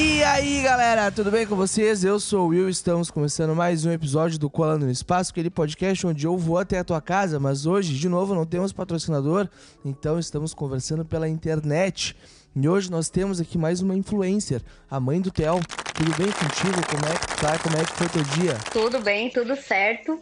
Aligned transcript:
E 0.00 0.22
aí 0.22 0.62
galera, 0.62 1.10
tudo 1.10 1.28
bem 1.28 1.44
com 1.44 1.56
vocês? 1.56 2.04
Eu 2.04 2.20
sou 2.20 2.46
o 2.46 2.48
Will, 2.50 2.68
estamos 2.68 3.10
começando 3.10 3.52
mais 3.52 3.84
um 3.84 3.90
episódio 3.90 4.38
do 4.38 4.48
Colando 4.48 4.86
no 4.86 4.92
Espaço, 4.92 5.32
aquele 5.32 5.50
podcast 5.50 6.06
onde 6.06 6.24
eu 6.24 6.38
vou 6.38 6.56
até 6.56 6.78
a 6.78 6.84
tua 6.84 7.00
casa, 7.00 7.40
mas 7.40 7.66
hoje, 7.66 7.94
de 7.94 8.08
novo, 8.08 8.32
não 8.32 8.46
temos 8.46 8.72
patrocinador, 8.72 9.48
então 9.84 10.16
estamos 10.16 10.54
conversando 10.54 11.04
pela 11.04 11.28
internet. 11.28 12.14
E 12.54 12.68
hoje 12.68 12.88
nós 12.92 13.10
temos 13.10 13.40
aqui 13.40 13.58
mais 13.58 13.80
uma 13.80 13.96
influencer, 13.96 14.62
a 14.88 15.00
mãe 15.00 15.20
do 15.20 15.32
Theo. 15.32 15.58
Tudo 15.92 16.16
bem 16.16 16.30
contigo? 16.30 16.86
Como 16.88 17.04
é 17.04 17.18
que 17.18 17.40
tá? 17.40 17.58
Como 17.58 17.76
é 17.76 17.84
que 17.84 17.92
foi 17.94 18.08
teu 18.08 18.22
dia? 18.22 18.54
Tudo 18.72 19.00
bem, 19.00 19.30
tudo 19.30 19.56
certo. 19.56 20.20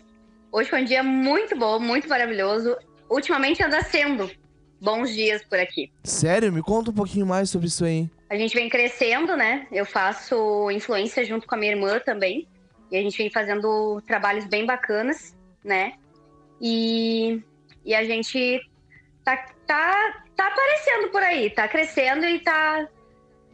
Hoje 0.51 0.71
foi 0.71 0.81
um 0.81 0.87
dia 0.87 1.03
muito 1.03 1.55
bom, 1.55 1.79
muito 1.79 2.09
maravilhoso. 2.09 2.75
Ultimamente 3.11 3.63
anda 3.63 3.83
sendo 3.83 4.31
bons 4.81 5.11
dias 5.11 5.43
por 5.45 5.59
aqui. 5.59 5.93
Sério? 6.03 6.51
Me 6.51 6.63
conta 6.63 6.91
um 6.91 6.95
pouquinho 6.95 7.27
mais 7.27 7.51
sobre 7.51 7.69
isso 7.69 7.85
aí. 7.85 8.09
A 8.29 8.37
gente 8.37 8.55
vem 8.55 8.69
crescendo, 8.69 9.37
né? 9.37 9.67
Eu 9.71 9.85
faço 9.85 10.71
influência 10.71 11.25
junto 11.25 11.47
com 11.47 11.55
a 11.55 11.59
minha 11.59 11.73
irmã 11.73 11.99
também. 12.01 12.49
E 12.91 12.97
a 12.97 13.03
gente 13.03 13.19
vem 13.19 13.31
fazendo 13.31 14.01
trabalhos 14.07 14.47
bem 14.47 14.67
bacanas, 14.67 15.37
né? 15.65 15.95
E, 16.61 17.43
e 17.85 17.95
a 17.95 18.05
gente 18.05 18.61
tá, 19.25 19.37
tá, 19.67 20.25
tá 20.35 20.47
aparecendo 20.47 21.11
por 21.11 21.23
aí, 21.23 21.51
tá 21.51 21.69
crescendo 21.69 22.25
e 22.25 22.39
tá, 22.41 22.89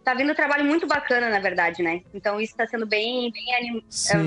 tá 0.05 0.14
vindo 0.14 0.33
um 0.33 0.34
trabalho 0.34 0.64
muito 0.64 0.86
bacana, 0.86 1.29
na 1.29 1.41
verdade, 1.41 1.83
né? 1.83 2.03
Então 2.12 2.41
isso 2.41 2.55
tá 2.57 2.67
sendo 2.67 2.86
bem, 2.86 3.31
bem, 3.33 3.55
anim, 3.55 3.84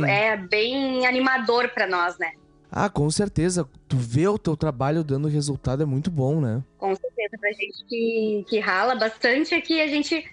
é, 0.08 0.28
é, 0.28 0.38
bem 0.38 1.06
animador 1.06 1.70
para 1.70 1.88
nós, 1.88 2.18
né? 2.18 2.32
Ah, 2.72 2.90
com 2.90 3.10
certeza. 3.10 3.68
Tu 3.88 3.96
vê 3.96 4.28
o 4.28 4.38
teu 4.38 4.58
trabalho 4.58 5.04
dando 5.04 5.28
resultado 5.28 5.84
é 5.84 5.86
muito 5.86 6.12
bom, 6.12 6.42
né? 6.42 6.64
Com 6.78 6.94
certeza. 6.96 7.38
Pra 7.40 7.52
gente 7.52 7.86
que, 7.86 8.46
que 8.50 8.60
rala 8.60 8.96
bastante 8.96 9.56
aqui, 9.56 9.80
a 9.80 9.88
gente. 9.88 10.30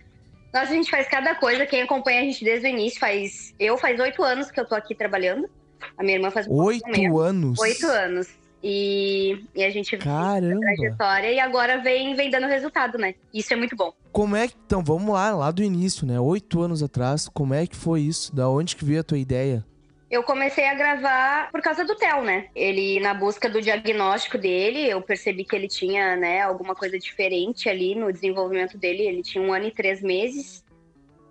Nossa, 0.53 0.73
a 0.73 0.75
gente 0.75 0.91
faz 0.91 1.09
cada 1.09 1.35
coisa. 1.35 1.65
Quem 1.65 1.83
acompanha 1.83 2.21
a 2.21 2.25
gente 2.25 2.45
desde 2.45 2.67
o 2.67 2.71
início 2.71 3.01
faz. 3.01 3.55
Eu 3.59 3.79
faz 3.79 3.99
oito 3.99 4.23
anos 4.23 4.51
que 4.51 4.61
eu 4.61 4.67
tô 4.67 4.75
aqui 4.75 4.95
trabalhando. 4.95 5.49
A 5.97 6.03
minha 6.03 6.17
irmã 6.17 6.31
faz 6.31 6.47
oito 6.49 7.19
anos. 7.19 7.59
Oito 7.59 7.87
anos. 7.87 8.29
E, 8.63 9.45
e 9.55 9.65
a 9.65 9.71
gente 9.71 9.97
Caramba. 9.97 10.61
trajetória 10.61 11.33
e 11.33 11.41
agora 11.41 11.79
vem, 11.79 12.15
vem 12.15 12.31
dando 12.31 12.47
resultado, 12.47 12.97
né? 12.97 13.15
Isso 13.35 13.53
é 13.53 13.57
muito 13.57 13.75
bom. 13.75 13.93
Como 14.13 14.37
é 14.37 14.47
que. 14.47 14.55
Então, 14.65 14.85
vamos 14.85 15.13
lá, 15.13 15.35
lá 15.35 15.51
do 15.51 15.65
início, 15.65 16.07
né? 16.07 16.21
Oito 16.21 16.61
anos 16.61 16.83
atrás, 16.83 17.29
como 17.29 17.55
é 17.55 17.67
que 17.67 17.75
foi 17.75 18.03
isso? 18.03 18.35
Da 18.35 18.49
onde 18.49 18.77
que 18.77 18.85
veio 18.85 19.01
a 19.01 19.05
tua 19.05 19.19
ideia? 19.19 19.65
Eu 20.13 20.23
comecei 20.23 20.67
a 20.67 20.75
gravar 20.75 21.51
por 21.51 21.63
causa 21.63 21.87
do 21.87 21.97
Theo, 21.97 22.23
né? 22.23 22.51
Ele, 22.55 23.01
na 23.01 23.15
busca 23.15 23.49
do 23.49 23.63
diagnóstico 23.63 24.37
dele, 24.37 24.87
eu 24.87 25.01
percebi 25.01 25.43
que 25.43 25.57
ele 25.57 25.67
tinha, 25.67 26.15
né, 26.17 26.43
alguma 26.43 26.75
coisa 26.75 26.99
diferente 26.99 27.67
ali 27.67 27.95
no 27.95 28.13
desenvolvimento 28.13 28.77
dele. 28.77 29.05
Ele 29.05 29.23
tinha 29.23 29.43
um 29.43 29.55
ano 29.55 29.69
e 29.69 29.71
três 29.71 30.03
meses. 30.03 30.63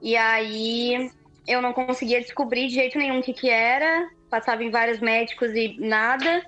E 0.01 0.17
aí 0.17 1.11
eu 1.47 1.61
não 1.61 1.73
conseguia 1.73 2.21
descobrir 2.21 2.69
de 2.69 2.73
jeito 2.73 2.97
nenhum 2.97 3.19
o 3.19 3.21
que, 3.21 3.33
que 3.33 3.51
era. 3.51 4.09
Passava 4.31 4.63
em 4.63 4.71
vários 4.71 4.99
médicos 4.99 5.51
e 5.51 5.77
nada. 5.79 6.43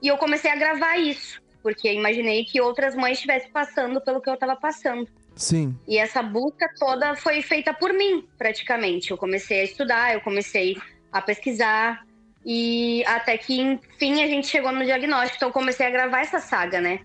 E 0.00 0.08
eu 0.08 0.16
comecei 0.16 0.50
a 0.50 0.56
gravar 0.56 0.96
isso, 0.96 1.38
porque 1.62 1.92
imaginei 1.92 2.46
que 2.46 2.62
outras 2.62 2.94
mães 2.94 3.18
estivessem 3.18 3.50
passando 3.50 4.00
pelo 4.00 4.22
que 4.22 4.30
eu 4.30 4.34
estava 4.34 4.56
passando. 4.56 5.06
Sim. 5.36 5.78
E 5.86 5.98
essa 5.98 6.22
busca 6.22 6.66
toda 6.78 7.14
foi 7.14 7.42
feita 7.42 7.74
por 7.74 7.92
mim, 7.92 8.26
praticamente. 8.38 9.10
Eu 9.10 9.18
comecei 9.18 9.60
a 9.60 9.64
estudar, 9.64 10.14
eu 10.14 10.22
comecei 10.22 10.78
a 11.14 11.22
pesquisar. 11.22 12.04
E 12.44 13.02
até 13.06 13.38
que, 13.38 13.58
enfim, 13.58 14.22
a 14.22 14.26
gente 14.26 14.48
chegou 14.48 14.72
no 14.72 14.84
diagnóstico. 14.84 15.36
Então, 15.36 15.52
comecei 15.52 15.86
a 15.86 15.90
gravar 15.90 16.20
essa 16.20 16.40
saga, 16.40 16.80
né? 16.80 17.00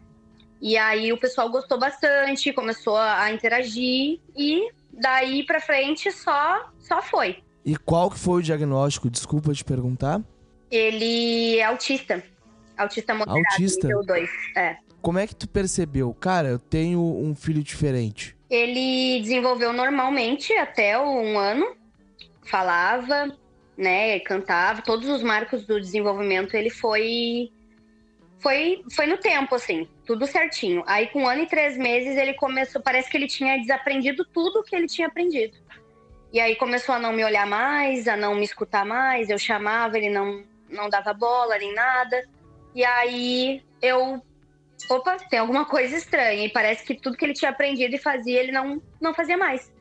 E 0.61 0.75
aí 0.77 1.13
o 1.13 1.17
pessoal 1.17 1.49
gostou 1.49 1.79
bastante, 1.79 2.51
começou 2.51 2.97
a 2.97 3.31
interagir. 3.31 4.19
E 4.35 4.69
daí 4.91 5.45
pra 5.45 5.61
frente 5.61 6.11
só, 6.11 6.69
só 6.79 7.01
foi. 7.01 7.37
E 7.63 7.77
qual 7.77 8.09
que 8.09 8.19
foi 8.19 8.39
o 8.39 8.43
diagnóstico? 8.43 9.09
Desculpa 9.09 9.53
te 9.53 9.63
perguntar. 9.63 10.21
Ele 10.69 11.57
é 11.59 11.63
autista. 11.63 12.21
Autista 12.77 13.13
moderado, 13.13 13.39
autista. 13.39 13.87
nível 13.87 14.03
2. 14.05 14.29
É. 14.57 14.77
Como 15.01 15.19
é 15.19 15.27
que 15.27 15.35
tu 15.35 15.47
percebeu? 15.47 16.13
Cara, 16.13 16.49
eu 16.49 16.59
tenho 16.59 16.99
um 16.99 17.33
filho 17.35 17.63
diferente. 17.63 18.35
Ele 18.49 19.21
desenvolveu 19.21 19.71
normalmente 19.71 20.51
até 20.53 20.99
um 20.99 21.37
ano. 21.37 21.75
Falava, 22.43 23.31
né, 23.79 24.19
cantava, 24.19 24.81
todos 24.81 25.07
os 25.07 25.23
marcos 25.23 25.65
do 25.65 25.79
desenvolvimento, 25.79 26.53
ele 26.53 26.69
foi 26.69 27.49
foi 28.37 28.83
foi 28.93 29.07
no 29.07 29.17
tempo 29.17 29.55
assim, 29.55 29.87
tudo 30.05 30.27
certinho. 30.27 30.83
Aí 30.85 31.07
com 31.07 31.23
um 31.23 31.27
ano 31.27 31.43
e 31.43 31.47
três 31.47 31.77
meses 31.77 32.17
ele 32.17 32.33
começou, 32.33 32.81
parece 32.81 33.09
que 33.09 33.15
ele 33.15 33.27
tinha 33.27 33.57
desaprendido 33.57 34.25
tudo 34.25 34.63
que 34.63 34.75
ele 34.75 34.85
tinha 34.85 35.07
aprendido. 35.07 35.57
E 36.33 36.41
aí 36.41 36.57
começou 36.57 36.93
a 36.93 36.99
não 36.99 37.13
me 37.13 37.23
olhar 37.23 37.47
mais, 37.47 38.05
a 38.09 38.17
não 38.17 38.35
me 38.35 38.43
escutar 38.43 38.85
mais, 38.85 39.29
eu 39.29 39.37
chamava, 39.39 39.97
ele 39.97 40.09
não 40.09 40.43
não 40.69 40.89
dava 40.89 41.13
bola 41.13 41.57
nem 41.57 41.73
nada. 41.73 42.21
E 42.75 42.83
aí 42.83 43.63
eu 43.81 44.21
opa, 44.89 45.15
tem 45.29 45.39
alguma 45.39 45.63
coisa 45.63 45.95
estranha 45.95 46.45
e 46.45 46.49
parece 46.49 46.83
que 46.83 46.95
tudo 46.95 47.15
que 47.15 47.23
ele 47.23 47.33
tinha 47.33 47.51
aprendido 47.51 47.95
e 47.95 47.97
fazia, 47.97 48.41
ele 48.41 48.51
não 48.51 48.81
não 48.99 49.13
fazia 49.13 49.37
mais. 49.37 49.71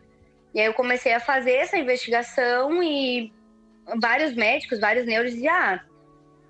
E 0.54 0.60
aí 0.60 0.66
eu 0.66 0.74
comecei 0.74 1.12
a 1.12 1.20
fazer 1.20 1.54
essa 1.54 1.76
investigação 1.76 2.80
e 2.80 3.32
vários 4.00 4.34
médicos, 4.34 4.80
vários 4.80 5.06
neuros 5.06 5.32
diziam, 5.32 5.54
ah, 5.54 5.80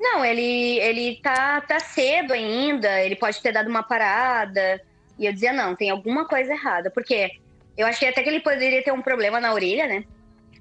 não, 0.01 0.25
ele, 0.25 0.79
ele 0.79 1.17
tá, 1.23 1.61
tá 1.61 1.81
cedo 1.81 2.33
ainda, 2.33 3.03
ele 3.03 3.17
pode 3.17 3.41
ter 3.43 3.53
dado 3.53 3.69
uma 3.69 3.83
parada. 3.83 4.81
E 5.19 5.27
eu 5.27 5.33
dizia, 5.33 5.53
não, 5.53 5.75
tem 5.75 5.91
alguma 5.91 6.25
coisa 6.27 6.53
errada. 6.53 6.91
Porque 6.91 7.31
eu 7.77 7.87
achei 7.87 8.09
até 8.09 8.23
que 8.23 8.29
ele 8.29 8.41
poderia 8.41 8.83
ter 8.83 8.93
um 8.93 9.03
problema 9.03 9.41
na 9.41 9.53
orelha, 9.53 9.87
né? 9.87 10.05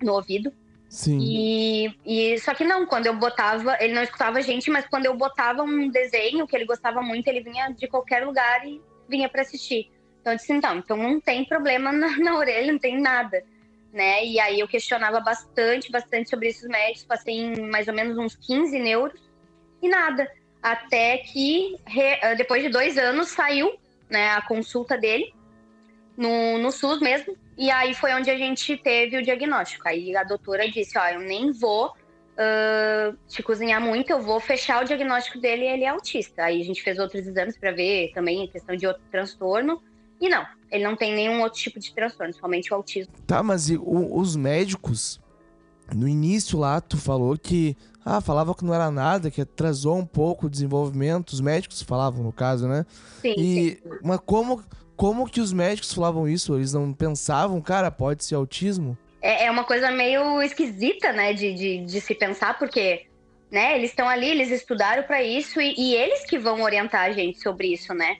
No 0.01 0.13
ouvido. 0.13 0.51
Sim. 0.89 1.19
E, 1.21 1.95
e 2.05 2.39
só 2.39 2.53
que 2.53 2.63
não, 2.63 2.85
quando 2.85 3.05
eu 3.05 3.15
botava, 3.15 3.77
ele 3.79 3.93
não 3.93 4.01
escutava 4.01 4.39
a 4.39 4.41
gente, 4.41 4.71
mas 4.71 4.87
quando 4.87 5.05
eu 5.05 5.15
botava 5.15 5.61
um 5.61 5.89
desenho 5.89 6.47
que 6.47 6.55
ele 6.55 6.65
gostava 6.65 7.01
muito, 7.01 7.27
ele 7.27 7.41
vinha 7.41 7.69
de 7.69 7.87
qualquer 7.87 8.25
lugar 8.25 8.65
e 8.65 8.81
vinha 9.07 9.29
para 9.29 9.41
assistir. 9.41 9.91
Então 10.21 10.33
eu 10.33 10.37
disse, 10.37 10.53
então, 10.53 10.77
então 10.77 10.97
não 10.97 11.19
tem 11.19 11.45
problema 11.45 11.91
na, 11.91 12.17
na 12.17 12.37
orelha, 12.37 12.71
não 12.71 12.79
tem 12.79 12.99
nada 12.99 13.43
né? 13.91 14.25
E 14.25 14.39
aí 14.39 14.59
eu 14.59 14.67
questionava 14.67 15.19
bastante, 15.19 15.91
bastante 15.91 16.29
sobre 16.29 16.49
esses 16.49 16.67
médicos, 16.67 17.03
passei 17.03 17.55
mais 17.61 17.87
ou 17.87 17.93
menos 17.93 18.17
uns 18.17 18.35
15 18.35 18.77
neuros 18.79 19.19
e 19.81 19.87
nada. 19.87 20.29
Até 20.61 21.17
que, 21.19 21.77
ah, 22.21 22.33
depois 22.33 22.63
de 22.63 22.69
dois 22.69 22.97
anos, 22.97 23.29
saiu 23.29 23.77
né, 24.09 24.29
a 24.31 24.41
consulta 24.41 24.97
dele 24.97 25.33
no, 26.15 26.57
no 26.57 26.71
SUS 26.71 26.99
mesmo. 26.99 27.37
E 27.57 27.71
aí 27.71 27.93
foi 27.93 28.13
onde 28.13 28.29
a 28.29 28.37
gente 28.37 28.77
teve 28.77 29.17
o 29.17 29.23
diagnóstico. 29.23 29.87
Aí 29.87 30.15
a 30.15 30.23
doutora 30.23 30.69
disse: 30.69 30.97
Ó, 30.97 31.07
eu 31.07 31.19
nem 31.19 31.51
vou 31.51 31.87
uh, 31.87 33.17
te 33.27 33.41
cozinhar 33.41 33.81
muito, 33.81 34.11
eu 34.11 34.21
vou 34.21 34.39
fechar 34.39 34.83
o 34.83 34.85
diagnóstico 34.85 35.39
dele 35.39 35.65
ele 35.65 35.83
é 35.83 35.89
autista. 35.89 36.43
Aí 36.43 36.61
a 36.61 36.65
gente 36.65 36.83
fez 36.83 36.99
outros 36.99 37.25
exames 37.25 37.57
para 37.57 37.71
ver 37.71 38.11
também 38.13 38.43
a 38.43 38.51
questão 38.51 38.75
de 38.75 38.85
outro 38.85 39.01
transtorno. 39.11 39.81
E 40.19 40.29
não, 40.29 40.45
ele 40.71 40.83
não 40.83 40.95
tem 40.95 41.13
nenhum 41.13 41.41
outro 41.41 41.59
tipo 41.59 41.79
de 41.79 41.93
transtorno, 41.93 42.33
somente 42.33 42.71
o 42.71 42.75
autismo. 42.75 43.13
Tá, 43.25 43.41
mas 43.41 43.69
e 43.69 43.77
o, 43.77 44.17
os 44.17 44.35
médicos, 44.35 45.19
no 45.93 46.07
início 46.07 46.59
lá, 46.59 46.81
tu 46.81 46.97
falou 46.97 47.37
que. 47.37 47.75
Ah, 48.03 48.21
falava 48.21 48.55
que 48.55 48.63
não 48.63 48.73
era 48.73 48.89
nada, 48.89 49.29
que 49.29 49.41
atrasou 49.41 49.97
um 49.97 50.05
pouco 50.05 50.47
o 50.47 50.49
desenvolvimento. 50.49 51.31
Os 51.31 51.41
médicos 51.41 51.81
falavam, 51.81 52.23
no 52.23 52.31
caso, 52.31 52.65
né? 52.65 52.85
Sim. 53.21 53.33
E, 53.37 53.71
sim. 53.71 53.77
Mas 54.01 54.21
como, 54.25 54.63
como 54.95 55.29
que 55.29 55.41
os 55.41 55.51
médicos 55.51 55.93
falavam 55.93 56.27
isso? 56.27 56.55
Eles 56.55 56.71
não 56.71 56.93
pensavam, 56.93 57.59
cara, 57.59 57.91
pode 57.91 58.23
ser 58.23 58.35
autismo? 58.35 58.97
É, 59.21 59.45
é 59.45 59.51
uma 59.51 59.65
coisa 59.65 59.91
meio 59.91 60.41
esquisita, 60.41 61.11
né, 61.11 61.33
de, 61.33 61.53
de, 61.53 61.85
de 61.85 61.99
se 61.99 62.15
pensar, 62.15 62.57
porque 62.57 63.07
né, 63.51 63.75
eles 63.75 63.89
estão 63.89 64.07
ali, 64.07 64.29
eles 64.29 64.51
estudaram 64.51 65.03
para 65.03 65.21
isso 65.21 65.59
e, 65.59 65.73
e 65.77 65.95
eles 65.95 66.25
que 66.25 66.37
vão 66.37 66.61
orientar 66.61 67.01
a 67.01 67.11
gente 67.11 67.41
sobre 67.41 67.73
isso, 67.73 67.93
né? 67.93 68.17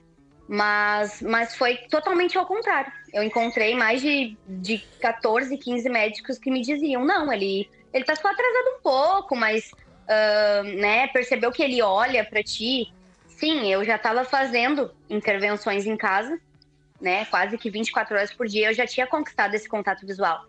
Mas, 0.47 1.21
mas 1.21 1.55
foi 1.55 1.75
totalmente 1.89 2.37
ao 2.37 2.45
contrário. 2.45 2.91
Eu 3.13 3.21
encontrei 3.21 3.75
mais 3.75 4.01
de, 4.01 4.37
de 4.47 4.77
14, 5.01 5.57
15 5.57 5.89
médicos 5.89 6.37
que 6.37 6.49
me 6.49 6.61
diziam: 6.61 7.03
não, 7.03 7.31
ele, 7.31 7.69
ele 7.93 8.05
tá 8.05 8.15
só 8.15 8.29
atrasado 8.29 8.77
um 8.77 8.81
pouco, 8.81 9.35
mas 9.35 9.71
uh, 9.71 10.63
né, 10.77 11.07
percebeu 11.07 11.51
que 11.51 11.61
ele 11.61 11.81
olha 11.81 12.23
para 12.23 12.41
ti. 12.41 12.93
Sim, 13.27 13.71
eu 13.71 13.83
já 13.83 13.97
estava 13.97 14.23
fazendo 14.23 14.91
intervenções 15.09 15.85
em 15.85 15.97
casa, 15.97 16.39
né? 16.99 17.25
Quase 17.25 17.57
que 17.57 17.69
24 17.69 18.15
horas 18.15 18.33
por 18.33 18.47
dia 18.47 18.69
eu 18.69 18.73
já 18.73 18.87
tinha 18.87 19.05
conquistado 19.05 19.53
esse 19.53 19.67
contato 19.67 20.07
visual. 20.07 20.45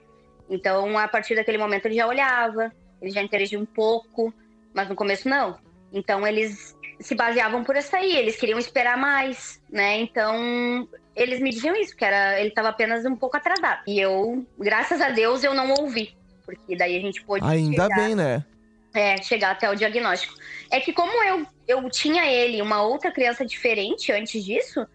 Então, 0.48 0.96
a 0.96 1.06
partir 1.08 1.34
daquele 1.34 1.58
momento, 1.58 1.86
ele 1.86 1.96
já 1.96 2.06
olhava, 2.06 2.72
Eles 3.02 3.12
já 3.12 3.22
interagiam 3.22 3.62
um 3.62 3.66
pouco, 3.66 4.32
mas 4.72 4.88
no 4.88 4.94
começo 4.94 5.28
não. 5.28 5.58
Então 5.92 6.26
eles 6.26 6.76
se 7.00 7.14
baseavam 7.14 7.64
por 7.64 7.76
essa 7.76 7.98
aí, 7.98 8.16
eles 8.16 8.36
queriam 8.36 8.58
esperar 8.58 8.96
mais, 8.96 9.60
né? 9.70 9.98
Então 9.98 10.88
eles 11.14 11.40
me 11.40 11.50
diziam 11.50 11.76
isso, 11.76 11.96
que 11.96 12.04
era 12.04 12.38
ele 12.40 12.48
estava 12.48 12.68
apenas 12.68 13.04
um 13.04 13.16
pouco 13.16 13.36
atrasado. 13.36 13.82
E 13.86 14.00
eu, 14.00 14.46
graças 14.58 15.00
a 15.00 15.10
Deus, 15.10 15.44
eu 15.44 15.54
não 15.54 15.72
ouvi, 15.74 16.16
porque 16.44 16.76
daí 16.76 16.96
a 16.96 17.00
gente 17.00 17.22
pôde 17.24 17.44
Ainda 17.44 17.84
chegar, 17.84 17.96
bem, 17.96 18.14
né? 18.14 18.44
É, 18.94 19.22
chegar 19.22 19.52
até 19.52 19.70
o 19.70 19.76
diagnóstico. 19.76 20.34
É 20.70 20.80
que 20.80 20.92
como 20.92 21.22
eu 21.24 21.46
eu 21.66 21.88
tinha 21.90 22.24
ele, 22.24 22.62
uma 22.62 22.82
outra 22.82 23.12
criança 23.12 23.44
diferente 23.44 24.10
antes 24.10 24.42
disso, 24.42 24.86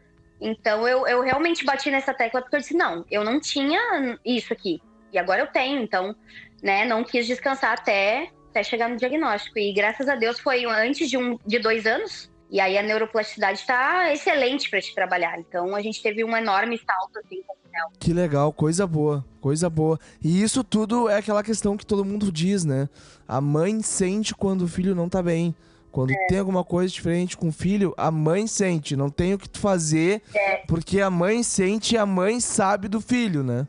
então 0.41 0.87
eu, 0.87 1.07
eu 1.07 1.21
realmente 1.21 1.63
bati 1.63 1.91
nessa 1.91 2.13
tecla 2.13 2.41
porque 2.41 2.55
eu 2.55 2.59
disse, 2.59 2.75
não, 2.75 3.05
eu 3.11 3.23
não 3.23 3.39
tinha 3.39 4.17
isso 4.25 4.51
aqui. 4.51 4.81
E 5.11 5.19
agora 5.19 5.41
eu 5.41 5.47
tenho, 5.47 5.79
então, 5.79 6.15
né, 6.61 6.83
não 6.83 7.03
quis 7.03 7.27
descansar 7.27 7.73
até, 7.73 8.29
até 8.53 8.63
chegar 8.63 8.87
no 8.87 8.95
diagnóstico. 8.95 9.57
E 9.57 9.73
graças 9.73 10.07
a 10.07 10.15
Deus 10.15 10.39
foi 10.39 10.65
antes 10.65 11.09
de, 11.09 11.17
um, 11.17 11.37
de 11.45 11.57
dois 11.57 11.85
anos. 11.85 12.31
E 12.51 12.59
aí 12.59 12.77
a 12.77 12.83
neuroplasticidade 12.83 13.59
está 13.59 14.13
excelente 14.13 14.69
para 14.69 14.79
te 14.79 14.93
trabalhar. 14.93 15.39
Então 15.39 15.75
a 15.75 15.81
gente 15.81 16.01
teve 16.03 16.23
um 16.23 16.37
enorme 16.37 16.77
salto 16.77 17.19
assim 17.19 17.41
com. 17.47 17.55
Que 17.99 18.13
legal, 18.13 18.53
coisa 18.53 18.85
boa, 18.85 19.25
coisa 19.41 19.69
boa. 19.69 19.99
E 20.21 20.43
isso 20.43 20.63
tudo 20.63 21.09
é 21.09 21.17
aquela 21.17 21.43
questão 21.43 21.75
que 21.75 21.85
todo 21.85 22.05
mundo 22.05 22.31
diz, 22.31 22.63
né? 22.63 22.87
A 23.27 23.41
mãe 23.41 23.81
sente 23.81 24.35
quando 24.35 24.63
o 24.63 24.67
filho 24.67 24.93
não 24.93 25.09
tá 25.09 25.23
bem. 25.23 25.55
Quando 25.91 26.11
é. 26.11 26.27
tem 26.27 26.39
alguma 26.39 26.63
coisa 26.63 26.93
diferente 26.93 27.37
com 27.37 27.49
o 27.49 27.51
filho, 27.51 27.93
a 27.97 28.09
mãe 28.11 28.47
sente. 28.47 28.95
Não 28.95 29.09
tem 29.09 29.33
o 29.33 29.37
que 29.37 29.49
tu 29.49 29.59
fazer, 29.59 30.21
é. 30.33 30.57
porque 30.67 31.01
a 31.01 31.09
mãe 31.09 31.43
sente 31.43 31.95
e 31.95 31.97
a 31.97 32.05
mãe 32.05 32.39
sabe 32.39 32.87
do 32.87 32.99
filho, 32.99 33.43
né? 33.43 33.67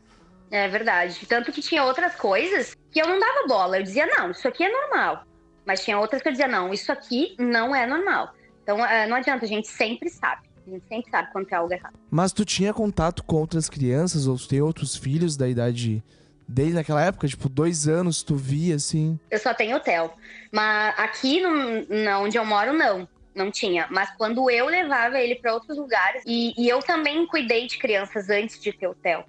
É 0.55 0.69
verdade. 0.69 1.25
Tanto 1.25 1.51
que 1.51 1.61
tinha 1.61 1.83
outras 1.83 2.15
coisas 2.15 2.77
que 2.89 3.01
eu 3.01 3.07
não 3.07 3.19
dava 3.19 3.45
bola. 3.45 3.77
Eu 3.77 3.83
dizia, 3.83 4.05
não, 4.05 4.31
isso 4.31 4.47
aqui 4.47 4.63
é 4.63 4.71
normal. 4.71 5.25
Mas 5.65 5.83
tinha 5.83 5.99
outras 5.99 6.21
que 6.21 6.29
eu 6.29 6.31
dizia, 6.31 6.47
não, 6.47 6.73
isso 6.73 6.91
aqui 6.91 7.35
não 7.37 7.75
é 7.75 7.85
normal. 7.85 8.33
Então 8.63 8.83
é, 8.85 9.05
não 9.05 9.17
adianta, 9.17 9.43
a 9.43 9.47
gente 9.47 9.67
sempre 9.67 10.09
sabe. 10.09 10.47
A 10.65 10.69
gente 10.69 10.87
sempre 10.87 11.11
sabe 11.11 11.29
quando 11.33 11.45
tem 11.47 11.57
algo 11.57 11.73
errado. 11.73 11.99
Mas 12.09 12.31
tu 12.31 12.45
tinha 12.45 12.73
contato 12.73 13.21
com 13.23 13.35
outras 13.35 13.69
crianças 13.69 14.27
ou 14.27 14.37
tu 14.37 14.47
tem 14.47 14.61
outros 14.61 14.95
filhos 14.95 15.35
da 15.35 15.47
idade 15.47 16.01
Desde 16.47 16.75
naquela 16.75 17.03
época, 17.03 17.27
tipo, 17.27 17.49
dois 17.49 17.87
anos, 17.87 18.21
tu 18.21 18.35
via, 18.35 18.75
assim? 18.75 19.19
Eu 19.31 19.39
só 19.39 19.51
tenho 19.53 19.77
hotel. 19.77 20.15
Mas 20.51 20.93
aqui, 20.97 21.41
no, 21.41 22.03
na 22.03 22.19
onde 22.19 22.37
eu 22.37 22.45
moro, 22.45 22.71
não. 22.71 23.07
Não 23.33 23.51
tinha. 23.51 23.87
Mas 23.89 24.11
quando 24.15 24.49
eu 24.49 24.67
levava 24.67 25.19
ele 25.19 25.35
para 25.35 25.53
outros 25.53 25.77
lugares, 25.77 26.23
e, 26.25 26.53
e, 26.57 26.69
eu 26.69 26.79
também 26.79 27.25
cuidei 27.25 27.67
de 27.67 27.77
crianças 27.77 28.29
antes 28.29 28.61
de 28.61 28.71
ter 28.71 28.87
hotel, 28.87 29.25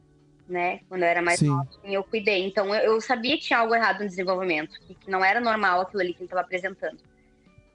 né? 0.48 0.81
Quando 0.88 1.02
eu 1.02 1.08
era 1.08 1.22
mais 1.22 1.40
nova, 1.40 1.69
eu 1.84 2.02
cuidei. 2.04 2.46
Então 2.46 2.75
eu, 2.75 2.93
eu, 2.93 3.00
sabia 3.00 3.37
que 3.37 3.44
tinha 3.44 3.58
algo 3.58 3.75
errado 3.75 4.00
no 4.00 4.08
desenvolvimento, 4.08 4.78
que, 4.81 4.94
que 4.94 5.10
não 5.10 5.25
era 5.25 5.40
normal 5.40 5.81
aquilo 5.81 6.02
ali 6.02 6.12
que 6.12 6.20
ele 6.20 6.26
estava 6.26 6.43
apresentando. 6.43 6.98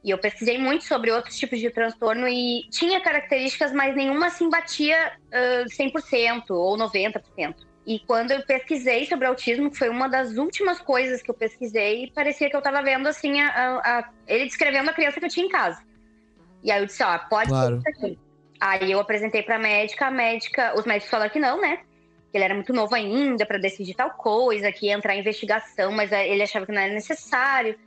E 0.03 0.09
eu 0.09 0.17
pesquisei 0.17 0.57
muito 0.57 0.83
sobre 0.83 1.11
outros 1.11 1.37
tipos 1.37 1.59
de 1.59 1.69
transtorno 1.69 2.27
e 2.27 2.67
tinha 2.71 2.99
características, 3.01 3.71
mas 3.71 3.95
nenhuma 3.95 4.27
assim 4.27 4.49
batia 4.49 5.13
uh, 5.27 5.65
100% 5.65 6.49
ou 6.49 6.75
90%. 6.75 7.55
E 7.85 7.99
quando 7.99 8.31
eu 8.31 8.43
pesquisei 8.43 9.05
sobre 9.05 9.27
autismo, 9.27 9.69
que 9.69 9.77
foi 9.77 9.89
uma 9.89 10.07
das 10.07 10.37
últimas 10.37 10.79
coisas 10.79 11.21
que 11.21 11.29
eu 11.29 11.35
pesquisei, 11.35 12.11
parecia 12.15 12.49
que 12.49 12.55
eu 12.55 12.59
estava 12.59 12.81
vendo 12.81 13.07
assim 13.07 13.41
a, 13.41 13.49
a, 13.49 13.99
a, 13.99 14.09
ele 14.27 14.45
descrevendo 14.45 14.89
a 14.89 14.93
criança 14.93 15.19
que 15.19 15.25
eu 15.25 15.29
tinha 15.29 15.45
em 15.45 15.49
casa. 15.49 15.81
E 16.63 16.71
aí 16.71 16.81
eu 16.81 16.85
disse, 16.85 17.03
ó, 17.03 17.17
pode 17.17 17.49
claro. 17.49 17.81
ser 17.81 17.89
isso 17.89 18.05
aqui. 18.05 18.19
Aí 18.59 18.91
eu 18.91 18.99
apresentei 18.99 19.41
para 19.41 19.55
a 19.55 19.59
médica, 19.59 20.07
a 20.07 20.11
médica, 20.11 20.73
os 20.77 20.85
médicos 20.85 21.09
falaram 21.09 21.31
que 21.31 21.39
não, 21.39 21.59
né? 21.59 21.79
Que 22.31 22.37
ele 22.37 22.45
era 22.45 22.53
muito 22.55 22.73
novo 22.73 22.95
ainda 22.95 23.45
para 23.45 23.57
decidir 23.57 23.93
tal 23.93 24.11
coisa, 24.11 24.71
que 24.71 24.87
ia 24.87 24.93
entrar 24.93 25.15
em 25.15 25.19
investigação, 25.19 25.91
mas 25.91 26.11
ele 26.11 26.43
achava 26.43 26.65
que 26.65 26.71
não 26.71 26.81
era 26.81 26.93
necessário. 26.93 27.77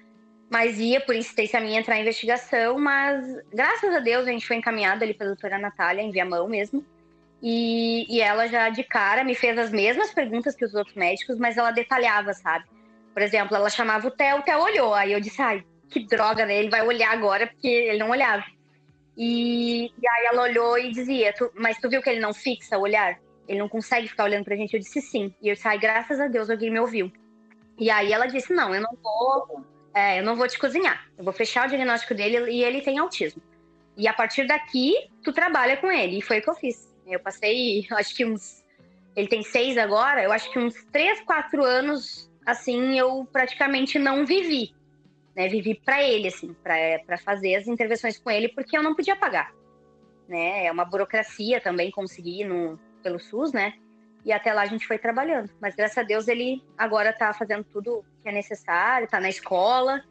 Mas 0.50 0.79
ia, 0.79 1.00
por 1.00 1.14
insistência 1.14 1.61
minha, 1.61 1.81
entrar 1.81 1.96
em 1.96 2.02
investigação, 2.02 2.79
mas 2.79 3.25
graças 3.52 3.94
a 3.94 4.00
Deus 4.00 4.26
a 4.26 4.31
gente 4.31 4.46
foi 4.46 4.56
encaminhado 4.56 5.02
ali 5.02 5.14
pela 5.14 5.31
doutora 5.31 5.58
Natália, 5.58 6.02
em 6.02 6.11
Viamão 6.11 6.46
mesmo. 6.49 6.85
E, 7.43 8.06
e 8.08 8.20
ela 8.20 8.46
já 8.46 8.69
de 8.69 8.82
cara 8.85 9.25
me 9.25 9.35
fez 9.35 9.58
as 9.58 9.70
mesmas 9.70 10.12
perguntas 10.12 10.55
que 10.55 10.64
os 10.64 10.75
outros 10.75 10.96
médicos, 10.96 11.38
mas 11.38 11.56
ela 11.56 11.70
detalhava, 11.70 12.32
sabe? 12.32 12.64
Por 13.12 13.23
exemplo, 13.23 13.56
ela 13.56 13.69
chamava 13.69 14.08
o 14.08 14.11
Theo, 14.11 14.38
o 14.38 14.43
Theo 14.43 14.61
olhou. 14.61 14.94
Aí 14.94 15.12
eu 15.12 15.20
disse, 15.20 15.41
ai, 15.41 15.64
que 15.88 16.06
droga, 16.06 16.46
né? 16.46 16.56
Ele 16.56 16.70
vai 16.70 16.82
olhar 16.82 17.12
agora, 17.12 17.46
porque 17.46 17.69
ele 17.69 17.99
não 17.99 18.11
olhava. 18.11 18.44
E, 19.17 19.87
e 19.87 20.08
aí 20.08 20.26
ela 20.26 20.43
olhou 20.43 20.79
e 20.79 20.91
dizia, 20.91 21.32
tu, 21.32 21.50
mas 21.55 21.79
tu 21.79 21.88
viu 21.88 22.02
que 22.02 22.11
ele 22.11 22.20
não 22.20 22.35
fixa 22.35 22.79
o 22.79 22.82
olhar? 22.82 23.19
Ele 23.46 23.58
não 23.58 23.69
consegue 23.69 24.08
ficar 24.08 24.25
olhando 24.25 24.44
pra 24.44 24.56
gente? 24.56 24.75
Eu 24.75 24.81
disse 24.81 25.00
sim. 25.00 25.35
E 25.41 25.49
eu 25.49 25.55
disse, 25.55 25.69
ai, 25.69 25.79
graças 25.79 26.19
a 26.19 26.29
Deus 26.29 26.49
alguém 26.49 26.70
me 26.70 26.81
ouviu. 26.81 27.12
E 27.79 27.91
aí 27.91 28.12
ela 28.12 28.26
disse, 28.26 28.52
não, 28.52 28.75
eu 28.75 28.81
não 28.81 28.96
vou, 29.02 29.64
é, 29.93 30.20
eu 30.20 30.25
não 30.25 30.37
vou 30.37 30.49
te 30.49 30.58
cozinhar. 30.58 31.06
Eu 31.19 31.25
vou 31.25 31.32
fechar 31.32 31.67
o 31.67 31.69
diagnóstico 31.69 32.14
dele 32.14 32.50
e 32.50 32.62
ele 32.62 32.81
tem 32.81 32.99
autismo. 32.99 33.43
E 33.96 34.08
a 34.08 34.12
partir 34.12 34.46
daqui, 34.46 34.94
tu 35.23 35.32
trabalha 35.32 35.76
com 35.76 35.91
ele. 35.91 36.19
E 36.19 36.23
foi 36.23 36.38
o 36.38 36.43
que 36.43 36.50
eu 36.50 36.55
fiz. 36.55 36.93
Eu 37.06 37.20
passei, 37.20 37.87
acho 37.93 38.14
que 38.14 38.25
uns. 38.25 38.64
Ele 39.14 39.29
tem 39.29 39.44
seis 39.44 39.79
agora, 39.79 40.25
eu 40.25 40.32
acho 40.32 40.50
que 40.50 40.58
uns 40.58 40.75
três, 40.87 41.20
quatro 41.20 41.62
anos, 41.62 42.29
assim, 42.44 42.99
eu 42.99 43.25
praticamente 43.32 43.96
não 43.96 44.26
vivi. 44.26 44.75
Né? 45.37 45.49
Vivi 45.49 45.76
para 45.76 46.02
ele, 46.02 46.26
assim, 46.26 46.52
para 46.55 47.17
fazer 47.19 47.55
as 47.55 47.69
intervenções 47.69 48.19
com 48.19 48.29
ele, 48.29 48.49
porque 48.49 48.76
eu 48.76 48.82
não 48.82 48.93
podia 48.93 49.14
pagar. 49.14 49.52
Né? 50.29 50.67
É 50.67 50.73
uma 50.73 50.85
burocracia 50.85 51.61
também 51.61 51.93
conseguir 51.93 52.44
no, 52.44 52.76
pelo 53.04 53.20
SUS, 53.20 53.52
né? 53.52 53.74
E 54.24 54.32
até 54.32 54.52
lá 54.52 54.62
a 54.62 54.66
gente 54.66 54.86
foi 54.86 54.98
trabalhando. 54.98 55.50
Mas 55.60 55.74
graças 55.76 55.98
a 55.98 56.02
Deus 56.02 56.26
ele 56.26 56.62
agora 56.76 57.12
tá 57.12 57.32
fazendo 57.34 57.62
tudo 57.62 58.02
que 58.22 58.28
é 58.28 58.32
necessário, 58.32 59.06
tá 59.06 59.20
na 59.20 59.28
escola 59.28 60.02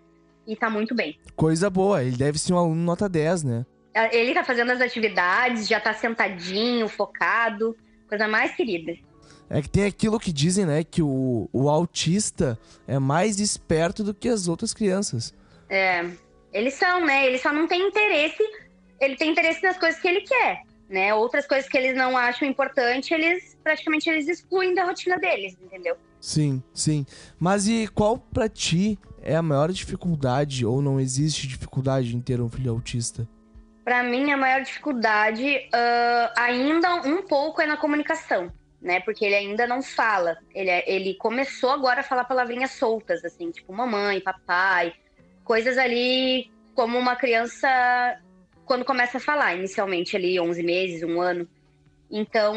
e 0.48 0.56
tá 0.56 0.70
muito 0.70 0.94
bem. 0.94 1.20
Coisa 1.36 1.70
boa, 1.70 2.04
ele 2.04 2.16
deve 2.16 2.38
ser 2.38 2.54
um 2.54 2.58
aluno 2.58 2.82
nota 2.82 3.10
10, 3.10 3.44
né? 3.44 3.66
Ele 4.12 4.34
tá 4.34 4.44
fazendo 4.44 4.72
as 4.72 4.82
atividades, 4.82 5.68
já 5.68 5.80
tá 5.80 5.94
sentadinho, 5.94 6.88
focado. 6.88 7.76
Coisa 8.08 8.28
mais 8.28 8.56
querida. 8.56 8.94
É 9.50 9.62
que 9.62 9.70
tem 9.70 9.86
aquilo 9.86 10.20
que 10.20 10.32
dizem, 10.32 10.66
né? 10.66 10.84
Que 10.84 11.02
o, 11.02 11.50
o 11.52 11.70
autista 11.70 12.58
é 12.88 12.98
mais 12.98 13.40
esperto 13.40 14.04
do 14.04 14.14
que 14.14 14.30
as 14.30 14.48
outras 14.48 14.74
crianças. 14.74 15.34
É. 15.70 16.10
Eles 16.52 16.76
são, 16.76 17.06
né? 17.06 17.28
Ele 17.28 17.38
só 17.38 17.52
não 17.52 17.68
tem 17.68 17.88
interesse. 17.88 18.44
Ele 19.00 19.16
tem 19.16 19.32
interesse 19.32 19.62
nas 19.62 19.78
coisas 19.78 20.00
que 20.00 20.08
ele 20.08 20.22
quer, 20.22 20.62
né? 20.90 21.14
Outras 21.14 21.48
coisas 21.48 21.70
que 21.70 21.78
eles 21.78 21.96
não 21.96 22.18
acham 22.18 22.48
importante, 22.48 23.14
eles 23.14 23.58
praticamente 23.64 24.10
eles 24.10 24.28
excluem 24.28 24.74
da 24.74 24.84
rotina 24.84 25.18
deles, 25.18 25.58
entendeu? 25.62 25.98
Sim, 26.20 26.64
sim. 26.74 27.06
Mas 27.40 27.68
e 27.68 27.88
qual 27.88 28.18
para 28.18 28.48
ti 28.48 28.98
é 29.22 29.36
a 29.36 29.42
maior 29.42 29.72
dificuldade 29.72 30.66
ou 30.66 30.82
não 30.82 31.00
existe 31.00 31.48
dificuldade 31.48 32.16
em 32.16 32.22
ter 32.22 32.40
um 32.40 32.50
filho 32.50 32.72
autista? 32.72 33.28
Para 33.84 34.02
mim, 34.04 34.32
a 34.32 34.38
maior 34.38 34.62
dificuldade 34.62 35.58
uh, 35.58 36.34
ainda 36.38 36.96
um 37.06 37.22
pouco 37.24 37.62
é 37.62 37.66
na 37.66 37.76
comunicação, 37.76 38.52
né? 38.82 39.02
Porque 39.02 39.26
ele 39.26 39.36
ainda 39.36 39.68
não 39.68 39.82
fala. 39.82 40.38
Ele, 40.56 40.70
é, 40.70 40.90
ele 40.90 41.16
começou 41.16 41.72
agora 41.72 42.00
a 42.00 42.04
falar 42.04 42.24
palavrinhas 42.24 42.72
soltas, 42.72 43.26
assim, 43.26 43.52
tipo 43.52 43.74
mamãe, 43.74 44.22
papai, 44.22 44.94
coisas 45.44 45.78
ali 45.78 46.50
como 46.74 46.98
uma 46.98 47.16
criança 47.16 47.68
quando 48.74 48.86
começa 48.86 49.20
a 49.20 49.22
falar, 49.22 49.54
inicialmente 49.54 50.18
ali 50.18 50.40
11 50.40 50.64
meses, 50.64 51.04
um 51.04 51.22
ano. 51.22 51.48
Então, 52.10 52.56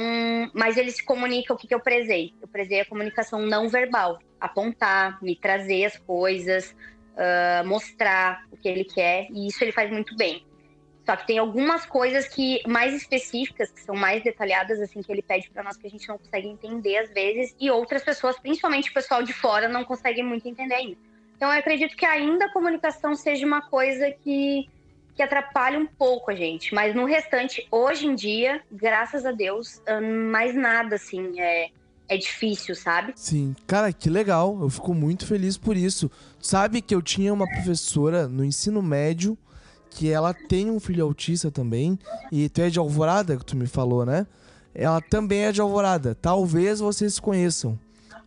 mas 0.54 0.78
ele 0.78 0.90
se 0.90 1.04
comunica, 1.04 1.52
o 1.52 1.58
que, 1.58 1.66
que 1.66 1.74
eu 1.74 1.80
prezei? 1.80 2.32
Eu 2.40 2.48
prezei 2.48 2.80
a 2.80 2.86
comunicação 2.86 3.42
não 3.42 3.68
verbal, 3.68 4.18
apontar, 4.40 5.22
me 5.22 5.36
trazer 5.36 5.84
as 5.84 5.98
coisas, 5.98 6.74
uh, 7.12 7.66
mostrar 7.66 8.46
o 8.50 8.56
que 8.56 8.66
ele 8.66 8.84
quer, 8.84 9.26
e 9.30 9.46
isso 9.46 9.62
ele 9.62 9.72
faz 9.72 9.90
muito 9.90 10.16
bem. 10.16 10.42
Só 11.04 11.16
que 11.16 11.26
tem 11.26 11.36
algumas 11.36 11.84
coisas 11.84 12.26
que 12.26 12.62
mais 12.66 12.94
específicas, 12.94 13.70
que 13.70 13.82
são 13.82 13.94
mais 13.94 14.24
detalhadas, 14.24 14.80
assim, 14.80 15.02
que 15.02 15.12
ele 15.12 15.20
pede 15.20 15.50
para 15.50 15.62
nós 15.62 15.76
que 15.76 15.86
a 15.86 15.90
gente 15.90 16.08
não 16.08 16.16
consegue 16.16 16.48
entender 16.48 16.96
às 16.96 17.10
vezes, 17.10 17.54
e 17.60 17.70
outras 17.70 18.02
pessoas, 18.02 18.38
principalmente 18.38 18.88
o 18.88 18.94
pessoal 18.94 19.22
de 19.22 19.34
fora, 19.34 19.68
não 19.68 19.84
conseguem 19.84 20.24
muito 20.24 20.48
entender 20.48 20.76
ainda. 20.76 20.96
Então 21.36 21.52
eu 21.52 21.58
acredito 21.58 21.94
que 21.94 22.06
ainda 22.06 22.46
a 22.46 22.52
comunicação 22.54 23.14
seja 23.14 23.46
uma 23.46 23.60
coisa 23.60 24.10
que, 24.10 24.66
que 25.16 25.22
atrapalha 25.22 25.78
um 25.78 25.86
pouco 25.86 26.30
a 26.30 26.34
gente, 26.34 26.74
mas 26.74 26.94
no 26.94 27.06
restante, 27.06 27.66
hoje 27.70 28.06
em 28.06 28.14
dia, 28.14 28.60
graças 28.70 29.24
a 29.24 29.32
Deus, 29.32 29.82
mais 30.30 30.54
nada 30.54 30.96
assim 30.96 31.40
é 31.40 31.70
é 32.08 32.16
difícil, 32.16 32.74
sabe? 32.74 33.12
Sim, 33.16 33.54
cara, 33.66 33.92
que 33.92 34.08
legal. 34.08 34.58
Eu 34.60 34.70
fico 34.70 34.94
muito 34.94 35.26
feliz 35.26 35.58
por 35.58 35.76
isso. 35.76 36.10
Sabe 36.40 36.80
que 36.80 36.94
eu 36.94 37.02
tinha 37.02 37.32
uma 37.32 37.48
professora 37.48 38.28
no 38.28 38.44
ensino 38.44 38.80
médio 38.80 39.36
que 39.90 40.10
ela 40.10 40.34
tem 40.34 40.70
um 40.70 40.78
filho 40.78 41.04
autista 41.04 41.50
também. 41.50 41.98
E 42.30 42.48
tu 42.48 42.60
é 42.60 42.68
de 42.68 42.78
Alvorada, 42.78 43.36
que 43.36 43.44
tu 43.44 43.56
me 43.56 43.66
falou, 43.66 44.04
né? 44.04 44.26
Ela 44.74 45.00
também 45.00 45.46
é 45.46 45.52
de 45.52 45.60
Alvorada. 45.60 46.14
Talvez 46.14 46.80
vocês 46.80 47.14
se 47.14 47.20
conheçam. 47.20 47.78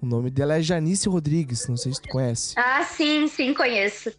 O 0.01 0.05
nome 0.05 0.29
dela 0.29 0.57
é 0.57 0.61
Janice 0.61 1.09
Rodrigues, 1.09 1.67
não 1.67 1.77
sei 1.77 1.93
se 1.93 2.01
tu 2.01 2.09
conhece. 2.09 2.55
Ah, 2.57 2.83
sim, 2.83 3.27
sim, 3.27 3.53
conheço. 3.53 4.11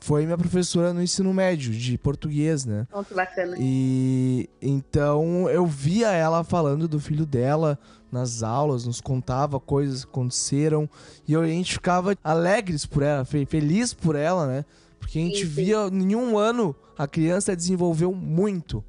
Foi 0.00 0.24
minha 0.24 0.38
professora 0.38 0.92
no 0.92 1.02
ensino 1.02 1.32
médio 1.34 1.72
de 1.72 1.98
português, 1.98 2.64
né? 2.64 2.86
Oh, 2.92 3.02
que 3.02 3.14
bacana. 3.14 3.56
E 3.58 4.48
então 4.62 5.48
eu 5.50 5.66
via 5.66 6.12
ela 6.12 6.44
falando 6.44 6.86
do 6.86 7.00
filho 7.00 7.26
dela 7.26 7.78
nas 8.10 8.42
aulas, 8.42 8.86
nos 8.86 9.00
contava 9.00 9.60
coisas 9.60 10.04
que 10.04 10.10
aconteceram 10.10 10.88
e 11.26 11.36
a 11.36 11.46
gente 11.46 11.74
ficava 11.74 12.16
alegres 12.24 12.86
por 12.86 13.02
ela, 13.02 13.24
feliz 13.24 13.92
por 13.92 14.16
ela, 14.16 14.46
né? 14.46 14.64
Porque 14.98 15.18
a 15.18 15.22
gente 15.22 15.38
sim, 15.38 15.46
sim. 15.46 15.64
via 15.64 15.76
em 15.90 16.14
um 16.14 16.38
ano 16.38 16.74
a 16.96 17.06
criança 17.06 17.54
desenvolveu 17.54 18.12
muito. 18.12 18.84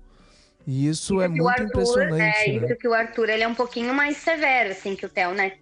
E 0.65 0.87
isso, 0.87 1.15
isso 1.15 1.21
é 1.21 1.27
muito 1.27 1.47
Arthur, 1.47 1.65
impressionante. 1.65 2.49
É, 2.49 2.59
né? 2.59 2.65
isso 2.65 2.75
que 2.75 2.87
o 2.87 2.93
Arthur 2.93 3.29
ele 3.29 3.43
é 3.43 3.47
um 3.47 3.55
pouquinho 3.55 3.93
mais 3.93 4.17
severo, 4.17 4.71
assim, 4.71 4.95
que 4.95 5.05
o 5.05 5.09
Theo, 5.09 5.33
né? 5.33 5.53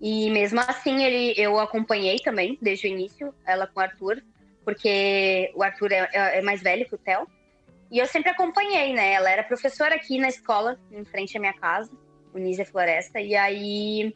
E 0.00 0.30
mesmo 0.30 0.60
assim, 0.60 1.04
ele, 1.04 1.34
eu 1.40 1.58
acompanhei 1.58 2.18
também, 2.18 2.56
desde 2.62 2.86
o 2.86 2.90
início, 2.90 3.34
ela 3.44 3.66
com 3.66 3.80
o 3.80 3.82
Arthur, 3.82 4.22
porque 4.68 5.50
o 5.54 5.62
Arthur 5.62 5.90
é, 5.92 6.10
é, 6.12 6.38
é 6.40 6.42
mais 6.42 6.60
velho 6.60 6.86
que 6.86 6.94
o 6.94 6.98
Theo. 6.98 7.26
E 7.90 7.98
eu 7.98 8.04
sempre 8.04 8.30
acompanhei, 8.30 8.92
né? 8.92 9.14
Ela 9.14 9.30
era 9.30 9.42
professora 9.42 9.94
aqui 9.94 10.18
na 10.18 10.28
escola, 10.28 10.78
em 10.92 11.06
frente 11.06 11.38
à 11.38 11.40
minha 11.40 11.54
casa, 11.54 11.90
Unísia 12.34 12.66
Floresta, 12.66 13.18
e 13.18 13.34
aí 13.34 14.14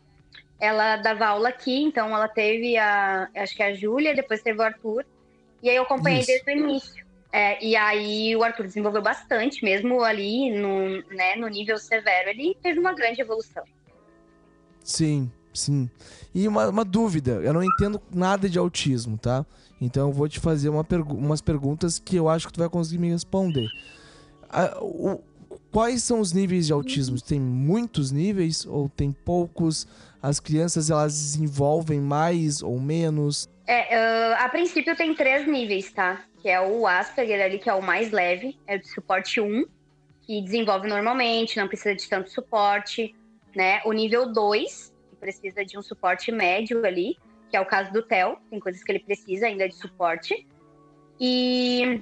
ela 0.61 0.99
dava 0.99 1.25
aula 1.25 1.49
aqui, 1.49 1.83
então 1.85 2.15
ela 2.15 2.29
teve 2.29 2.77
a, 2.77 3.31
acho 3.35 3.57
que 3.57 3.63
a 3.63 3.73
Júlia, 3.73 4.15
depois 4.15 4.43
teve 4.43 4.59
o 4.59 4.63
Arthur, 4.63 5.07
e 5.63 5.71
aí 5.71 5.77
eu 5.77 5.85
acompanhei 5.85 6.21
Isso. 6.21 6.27
desde 6.27 6.51
o 6.51 6.55
início. 6.55 7.07
É, 7.33 7.65
e 7.65 7.75
aí 7.75 8.37
o 8.37 8.45
Arthur 8.45 8.67
desenvolveu 8.67 9.01
bastante, 9.01 9.65
mesmo 9.65 10.05
ali 10.05 10.51
no, 10.51 11.01
né, 11.17 11.35
no 11.37 11.49
nível 11.49 11.79
severo, 11.79 12.29
ele 12.29 12.55
teve 12.63 12.79
uma 12.79 12.93
grande 12.93 13.23
evolução. 13.23 13.65
Sim, 14.85 15.33
sim. 15.55 15.89
E 16.35 16.47
uma, 16.47 16.69
uma 16.69 16.85
dúvida, 16.85 17.41
eu 17.43 17.55
não 17.55 17.65
entendo 17.65 17.99
nada 18.15 18.51
de 18.51 18.59
autismo, 18.59 19.17
tá? 19.17 19.47
Então 19.83 20.09
eu 20.09 20.13
vou 20.13 20.29
te 20.29 20.39
fazer 20.39 20.69
uma 20.69 20.85
pergu 20.85 21.17
umas 21.17 21.41
perguntas 21.41 21.99
que 21.99 22.15
eu 22.15 22.29
acho 22.29 22.47
que 22.47 22.53
tu 22.53 22.61
vai 22.61 22.69
conseguir 22.69 22.99
me 22.99 23.11
responder. 23.11 23.69
o, 24.81 25.21
quais 25.73 26.05
são 26.05 26.21
os 26.21 26.33
níveis 26.33 26.69
de 26.69 26.73
autismo? 26.73 27.21
Tem 27.21 27.41
muitos 27.41 28.13
níveis 28.13 28.65
ou 28.65 28.89
tem 28.89 29.11
poucos? 29.11 29.89
As 30.23 30.39
crianças 30.39 30.89
elas 30.89 31.13
desenvolvem 31.15 32.01
mais 32.01 32.63
ou 32.63 32.79
menos? 32.79 33.51
É, 33.67 33.97
uh, 33.99 34.45
a 34.45 34.49
princípio 34.49 34.95
tem 34.95 35.15
três 35.17 35.49
níveis, 35.49 35.91
tá? 35.91 36.23
Que 36.41 36.49
é 36.49 36.61
o 36.61 36.87
Asperger 36.87 37.45
ali, 37.45 37.59
que 37.59 37.69
é 37.69 37.75
o 37.75 37.83
mais 37.83 38.13
leve, 38.13 38.57
é 38.69 38.77
o 38.77 38.79
de 38.79 38.89
suporte 38.89 39.41
1, 39.41 39.65
que 40.25 40.41
desenvolve 40.43 40.87
normalmente, 40.87 41.59
não 41.59 41.67
precisa 41.67 41.95
de 41.95 42.09
tanto 42.09 42.31
suporte, 42.31 43.17
né? 43.55 43.81
O 43.85 43.93
nível 43.93 44.33
2, 44.33 44.93
que 45.11 45.17
precisa 45.17 45.65
de 45.65 45.77
um 45.77 45.83
suporte 45.83 46.31
médio 46.31 46.85
ali, 46.87 47.17
que 47.53 47.57
é 47.59 47.61
o 47.61 47.67
caso 47.67 47.93
do 47.93 48.03
Theo, 48.03 48.39
tem 48.49 48.59
coisas 48.59 48.83
que 48.83 48.91
ele 48.91 49.01
precisa 49.01 49.47
ainda 49.47 49.69
de 49.69 49.75
suporte. 49.75 50.47
E, 51.21 52.01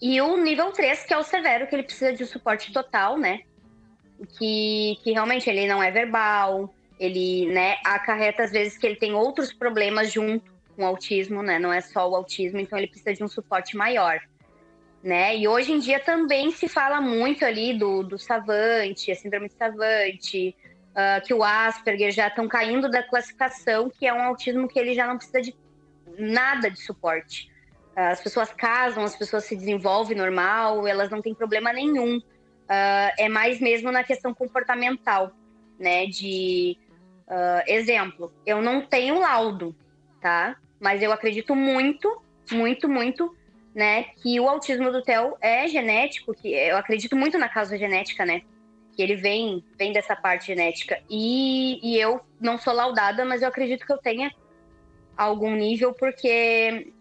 e 0.00 0.20
o 0.20 0.36
nível 0.36 0.70
3, 0.70 1.02
que 1.02 1.12
é 1.12 1.18
o 1.18 1.24
severo, 1.24 1.66
que 1.66 1.74
ele 1.74 1.82
precisa 1.82 2.12
de 2.12 2.24
suporte 2.24 2.72
total, 2.72 3.18
né? 3.18 3.40
Que, 4.38 4.96
que 5.02 5.10
realmente 5.10 5.50
ele 5.50 5.66
não 5.66 5.82
é 5.82 5.90
verbal, 5.90 6.72
ele 6.96 7.46
né, 7.46 7.78
acarreta 7.84 8.44
às 8.44 8.52
vezes 8.52 8.78
que 8.78 8.86
ele 8.86 8.94
tem 8.94 9.14
outros 9.14 9.52
problemas 9.52 10.12
junto 10.12 10.48
com 10.76 10.84
o 10.84 10.86
autismo, 10.86 11.42
né? 11.42 11.58
Não 11.58 11.72
é 11.72 11.80
só 11.80 12.08
o 12.08 12.14
autismo, 12.14 12.60
então 12.60 12.78
ele 12.78 12.86
precisa 12.86 13.12
de 13.12 13.24
um 13.24 13.28
suporte 13.28 13.76
maior. 13.76 14.20
Né? 15.02 15.38
E 15.38 15.48
hoje 15.48 15.72
em 15.72 15.80
dia 15.80 15.98
também 15.98 16.52
se 16.52 16.68
fala 16.68 17.00
muito 17.00 17.44
ali 17.44 17.76
do, 17.76 18.04
do 18.04 18.16
savante, 18.16 19.10
a 19.10 19.16
síndrome 19.16 19.48
de 19.48 19.54
savante, 19.54 20.56
uh, 20.98 21.24
que 21.24 21.32
o 21.32 21.44
Asperger 21.44 22.10
já 22.10 22.26
estão 22.26 22.48
caindo 22.48 22.90
da 22.90 23.02
classificação, 23.02 23.88
que 23.88 24.06
é 24.06 24.12
um 24.12 24.22
autismo 24.22 24.66
que 24.66 24.78
ele 24.78 24.94
já 24.94 25.06
não 25.06 25.16
precisa 25.16 25.40
de 25.40 25.54
nada 26.18 26.68
de 26.68 26.82
suporte. 26.82 27.48
Uh, 27.96 28.10
as 28.10 28.20
pessoas 28.20 28.52
casam, 28.52 29.04
as 29.04 29.14
pessoas 29.14 29.44
se 29.44 29.54
desenvolvem 29.54 30.16
normal, 30.16 30.86
elas 30.86 31.08
não 31.08 31.22
têm 31.22 31.34
problema 31.34 31.72
nenhum. 31.72 32.18
Uh, 32.18 33.10
é 33.16 33.28
mais 33.28 33.60
mesmo 33.60 33.92
na 33.92 34.02
questão 34.02 34.34
comportamental, 34.34 35.30
né? 35.78 36.06
De 36.06 36.76
exemplo, 37.66 38.32
eu 38.46 38.62
não 38.62 38.80
tenho 38.80 39.20
laudo, 39.20 39.76
tá? 40.18 40.56
Mas 40.80 41.02
eu 41.02 41.12
acredito 41.12 41.54
muito, 41.54 42.22
muito, 42.50 42.88
muito, 42.88 43.36
né, 43.74 44.04
que 44.22 44.40
o 44.40 44.48
autismo 44.48 44.90
do 44.90 45.02
Theo 45.02 45.36
é 45.38 45.68
genético, 45.68 46.32
que 46.32 46.54
eu 46.54 46.78
acredito 46.78 47.14
muito 47.14 47.36
na 47.36 47.46
causa 47.46 47.76
genética, 47.76 48.24
né? 48.24 48.40
Que 48.98 49.02
ele 49.02 49.14
vem, 49.14 49.62
vem 49.78 49.92
dessa 49.92 50.16
parte 50.16 50.48
genética. 50.48 51.00
E, 51.08 51.78
e 51.88 52.00
eu 52.00 52.20
não 52.40 52.58
sou 52.58 52.74
laudada, 52.74 53.24
mas 53.24 53.42
eu 53.42 53.48
acredito 53.48 53.86
que 53.86 53.92
eu 53.92 53.98
tenha 53.98 54.28
algum 55.16 55.54
nível, 55.54 55.94
porque 55.94 56.92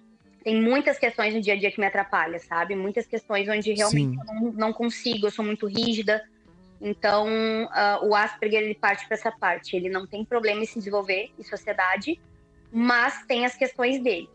tem 0.44 0.62
muitas 0.62 1.00
questões 1.00 1.34
no 1.34 1.42
dia 1.42 1.56
a 1.56 1.58
dia 1.58 1.72
que 1.72 1.80
me 1.80 1.88
atrapalham, 1.88 2.38
sabe? 2.38 2.76
Muitas 2.76 3.08
questões 3.08 3.50
onde 3.50 3.74
realmente 3.74 4.16
eu 4.16 4.26
não, 4.26 4.52
não, 4.52 4.74
consigo, 4.74 5.26
eu 5.26 5.32
sou 5.32 5.44
muito 5.44 5.66
rígida. 5.66 6.24
Então, 6.80 7.26
uh, 7.64 8.08
o 8.08 8.14
Asperger 8.14 8.62
ele 8.62 8.76
parte 8.76 9.08
para 9.08 9.18
essa 9.18 9.32
parte. 9.32 9.76
Ele 9.76 9.90
não 9.90 10.06
tem 10.06 10.24
problema 10.24 10.62
em 10.62 10.68
se 10.68 10.78
desenvolver 10.78 11.32
em 11.40 11.44
sociedade, 11.44 12.22
mas 12.72 13.26
tem 13.26 13.44
as 13.44 13.56
questões 13.56 14.04
dele. 14.04 14.30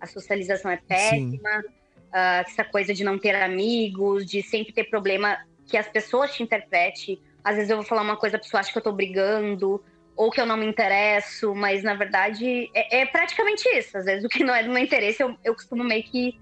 A 0.00 0.06
socialização 0.06 0.70
é 0.70 0.78
péssima, 0.78 1.60
uh, 1.60 2.40
essa 2.46 2.64
coisa 2.64 2.94
de 2.94 3.04
não 3.04 3.18
ter 3.18 3.34
amigos, 3.34 4.24
de 4.24 4.42
sempre 4.42 4.72
ter 4.72 4.84
problema 4.84 5.38
que 5.72 5.78
as 5.78 5.88
pessoas 5.88 6.34
te 6.34 6.42
interpretem. 6.42 7.18
Às 7.42 7.56
vezes 7.56 7.70
eu 7.70 7.78
vou 7.78 7.86
falar 7.86 8.02
uma 8.02 8.16
coisa, 8.16 8.36
a 8.36 8.38
pessoa 8.38 8.60
acha 8.60 8.70
que 8.70 8.76
eu 8.76 8.82
tô 8.82 8.92
brigando, 8.92 9.82
ou 10.14 10.30
que 10.30 10.38
eu 10.38 10.44
não 10.44 10.54
me 10.54 10.66
interesso, 10.66 11.54
mas 11.54 11.82
na 11.82 11.94
verdade 11.94 12.70
é, 12.74 13.00
é 13.00 13.06
praticamente 13.06 13.66
isso. 13.70 13.96
Às 13.96 14.04
vezes 14.04 14.22
o 14.22 14.28
que 14.28 14.44
não 14.44 14.54
é 14.54 14.62
do 14.62 14.70
meu 14.70 14.82
interesse, 14.82 15.22
eu, 15.22 15.34
eu 15.42 15.54
costumo 15.54 15.82
meio 15.82 16.02
que. 16.04 16.38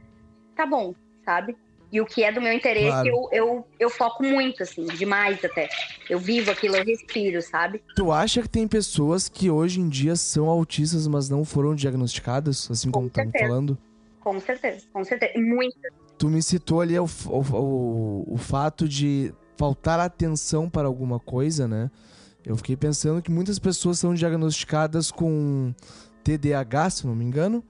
Tá 0.56 0.66
bom, 0.66 0.96
sabe? 1.24 1.56
E 1.92 2.00
o 2.00 2.06
que 2.06 2.24
é 2.24 2.32
do 2.32 2.40
meu 2.40 2.52
interesse, 2.52 2.88
claro. 2.88 3.08
eu, 3.08 3.28
eu, 3.32 3.66
eu 3.78 3.90
foco 3.90 4.24
muito, 4.24 4.64
assim, 4.64 4.84
demais 4.86 5.44
até. 5.44 5.68
Eu 6.08 6.18
vivo 6.18 6.50
aquilo, 6.50 6.76
eu 6.76 6.84
respiro, 6.84 7.40
sabe? 7.40 7.82
Tu 7.94 8.10
acha 8.10 8.42
que 8.42 8.48
tem 8.48 8.66
pessoas 8.66 9.28
que 9.28 9.48
hoje 9.48 9.80
em 9.80 9.88
dia 9.88 10.16
são 10.16 10.48
autistas, 10.48 11.06
mas 11.06 11.28
não 11.28 11.44
foram 11.44 11.72
diagnosticadas, 11.72 12.68
assim 12.68 12.88
com 12.90 13.00
como 13.00 13.06
estamos 13.06 13.32
falando? 13.38 13.78
Com 14.20 14.40
certeza, 14.40 14.86
com 14.92 15.04
certeza. 15.04 15.32
Muitas. 15.38 15.99
Tu 16.20 16.28
me 16.28 16.42
citou 16.42 16.82
ali 16.82 16.98
o, 16.98 17.06
o, 17.26 17.56
o, 17.56 18.34
o 18.34 18.36
fato 18.36 18.86
de 18.86 19.32
faltar 19.56 19.98
atenção 19.98 20.68
para 20.68 20.86
alguma 20.86 21.18
coisa, 21.18 21.66
né? 21.66 21.90
Eu 22.44 22.58
fiquei 22.58 22.76
pensando 22.76 23.22
que 23.22 23.30
muitas 23.30 23.58
pessoas 23.58 23.98
são 23.98 24.12
diagnosticadas 24.12 25.10
com 25.10 25.74
TDAH, 26.22 26.90
se 26.90 27.06
não 27.06 27.14
me 27.14 27.24
engano, 27.24 27.64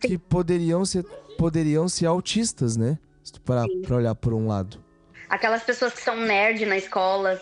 que 0.00 0.18
poderiam 0.18 0.84
ser, 0.84 1.04
poderiam 1.38 1.88
ser 1.88 2.06
autistas, 2.06 2.76
né? 2.76 2.98
Para 3.44 3.64
olhar 3.94 4.16
por 4.16 4.34
um 4.34 4.48
lado. 4.48 4.84
Aquelas 5.28 5.62
pessoas 5.62 5.94
que 5.94 6.02
são 6.02 6.16
nerd 6.16 6.66
na 6.66 6.76
escola, 6.76 7.40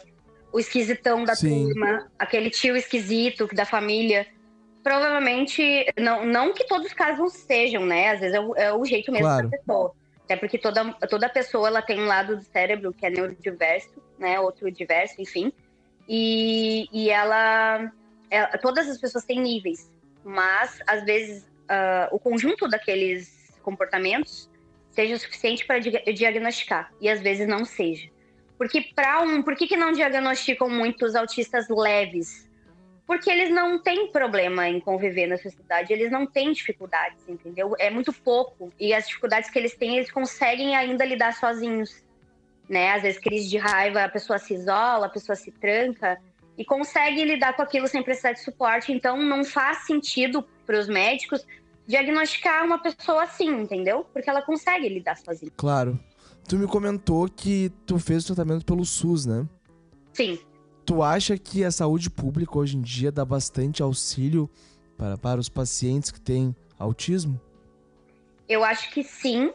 o 0.53 0.61
esquisitão 0.61 1.25
da 1.25 1.35
Sim. 1.35 1.65
turma, 1.65 2.11
aquele 2.19 2.51
tio 2.51 2.77
esquisito 2.77 3.49
da 3.55 3.65
família. 3.65 4.27
Provavelmente, 4.83 5.87
não, 5.99 6.27
não 6.27 6.53
que 6.53 6.67
todos 6.67 6.89
os 6.89 6.93
casos 6.93 7.33
sejam, 7.33 7.87
né? 7.87 8.11
Às 8.11 8.21
vezes 8.21 8.35
é 8.35 8.41
o, 8.41 8.55
é 8.55 8.75
o 8.75 8.85
jeito 8.85 9.11
mesmo 9.11 9.27
claro. 9.27 9.49
da 9.49 9.57
pessoa. 9.57 10.02
Até 10.33 10.37
porque 10.41 10.57
toda, 10.57 10.95
toda 11.11 11.29
pessoa 11.29 11.69
ela 11.69 11.83
tem 11.83 12.01
um 12.01 12.07
lado 12.07 12.37
do 12.37 12.43
cérebro 12.43 12.91
que 12.95 13.05
é 13.05 13.11
neurodiverso, 13.11 14.03
né? 14.19 14.41
Outro 14.41 14.71
diverso, 14.71 15.21
enfim. 15.21 15.53
E, 16.09 16.89
e 16.91 17.11
ela, 17.11 17.93
ela 18.31 18.49
Todas 18.59 18.89
as 18.89 18.97
pessoas 18.99 19.25
têm 19.27 19.41
níveis, 19.41 19.91
mas 20.25 20.81
às 20.87 21.05
vezes 21.05 21.43
uh, 21.43 22.09
o 22.11 22.19
conjunto 22.19 22.67
daqueles 22.67 23.55
comportamentos 23.63 24.51
seja 24.91 25.15
o 25.15 25.19
suficiente 25.19 25.67
para 25.67 25.79
diagnosticar, 25.79 26.91
e 26.99 27.11
às 27.11 27.21
vezes 27.21 27.47
não 27.47 27.65
seja. 27.67 28.09
Porque 28.57 28.81
para 28.95 29.21
um, 29.21 29.43
por 29.43 29.55
que, 29.55 29.67
que 29.67 29.77
não 29.77 29.93
diagnosticam 29.93 30.69
muitos 30.69 31.15
autistas 31.15 31.67
leves? 31.69 32.49
Porque 33.07 33.31
eles 33.31 33.51
não 33.51 33.79
têm 33.79 34.11
problema 34.11 34.69
em 34.69 34.81
conviver 34.81 35.27
na 35.27 35.37
sociedade, 35.37 35.93
eles 35.93 36.11
não 36.11 36.27
têm 36.27 36.53
dificuldades, 36.53 37.19
entendeu? 37.29 37.75
É 37.79 37.91
muito 37.91 38.13
pouco. 38.13 38.73
E 38.79 38.95
as 38.95 39.07
dificuldades 39.07 39.51
que 39.51 39.59
eles 39.59 39.77
têm, 39.77 39.97
eles 39.97 40.11
conseguem 40.11 40.77
ainda 40.77 41.05
lidar 41.05 41.35
sozinhos. 41.35 42.03
Né? 42.69 42.93
Às 42.93 43.03
vezes, 43.03 43.21
crise 43.21 43.49
de 43.51 43.59
raiva, 43.59 44.05
a 44.05 44.09
pessoa 44.09 44.39
se 44.39 44.55
isola, 44.55 45.07
a 45.07 45.09
pessoa 45.09 45.37
se 45.37 45.51
tranca 45.51 46.19
e 46.57 46.65
consegue 46.65 47.25
lidar 47.25 47.55
com 47.55 47.63
aquilo 47.63 47.89
sem 47.89 48.03
precisar 48.03 48.33
de 48.33 48.43
suporte. 48.43 48.93
Então, 48.93 49.21
não 49.21 49.45
faz 49.45 49.85
sentido 49.87 50.43
para 50.65 50.79
os 50.79 50.89
médicos 50.89 51.45
diagnosticar 51.87 52.65
uma 52.65 52.79
pessoa 52.79 53.25
assim, 53.25 53.49
entendeu? 53.49 54.07
Porque 54.13 54.31
ela 54.31 54.43
consegue 54.43 54.89
lidar 54.89 55.17
sozinha. 55.17 55.51
Claro. 55.57 55.99
Tu 56.49 56.57
me 56.57 56.67
comentou 56.67 57.29
que 57.29 57.71
tu 57.87 57.99
fez 57.99 58.25
o 58.25 58.35
tratamento 58.35 58.65
pelo 58.65 58.85
SUS, 58.85 59.27
né? 59.27 59.47
Sim. 60.13 60.39
Tu 60.85 61.03
acha 61.03 61.39
que 61.39 61.65
a 61.65 61.71
saúde 61.71 62.11
pública 62.11 62.59
hoje 62.59 62.77
em 62.77 62.81
dia 62.81 63.13
dá 63.13 63.25
bastante 63.25 63.83
auxílio 63.83 64.51
para, 64.97 65.17
para 65.17 65.41
os 65.41 65.49
pacientes 65.49 66.11
que 66.11 66.21
têm 66.21 66.55
autismo? 66.79 67.41
Eu 68.49 68.65
acho 68.65 68.91
que 68.91 69.05
sim, 69.05 69.53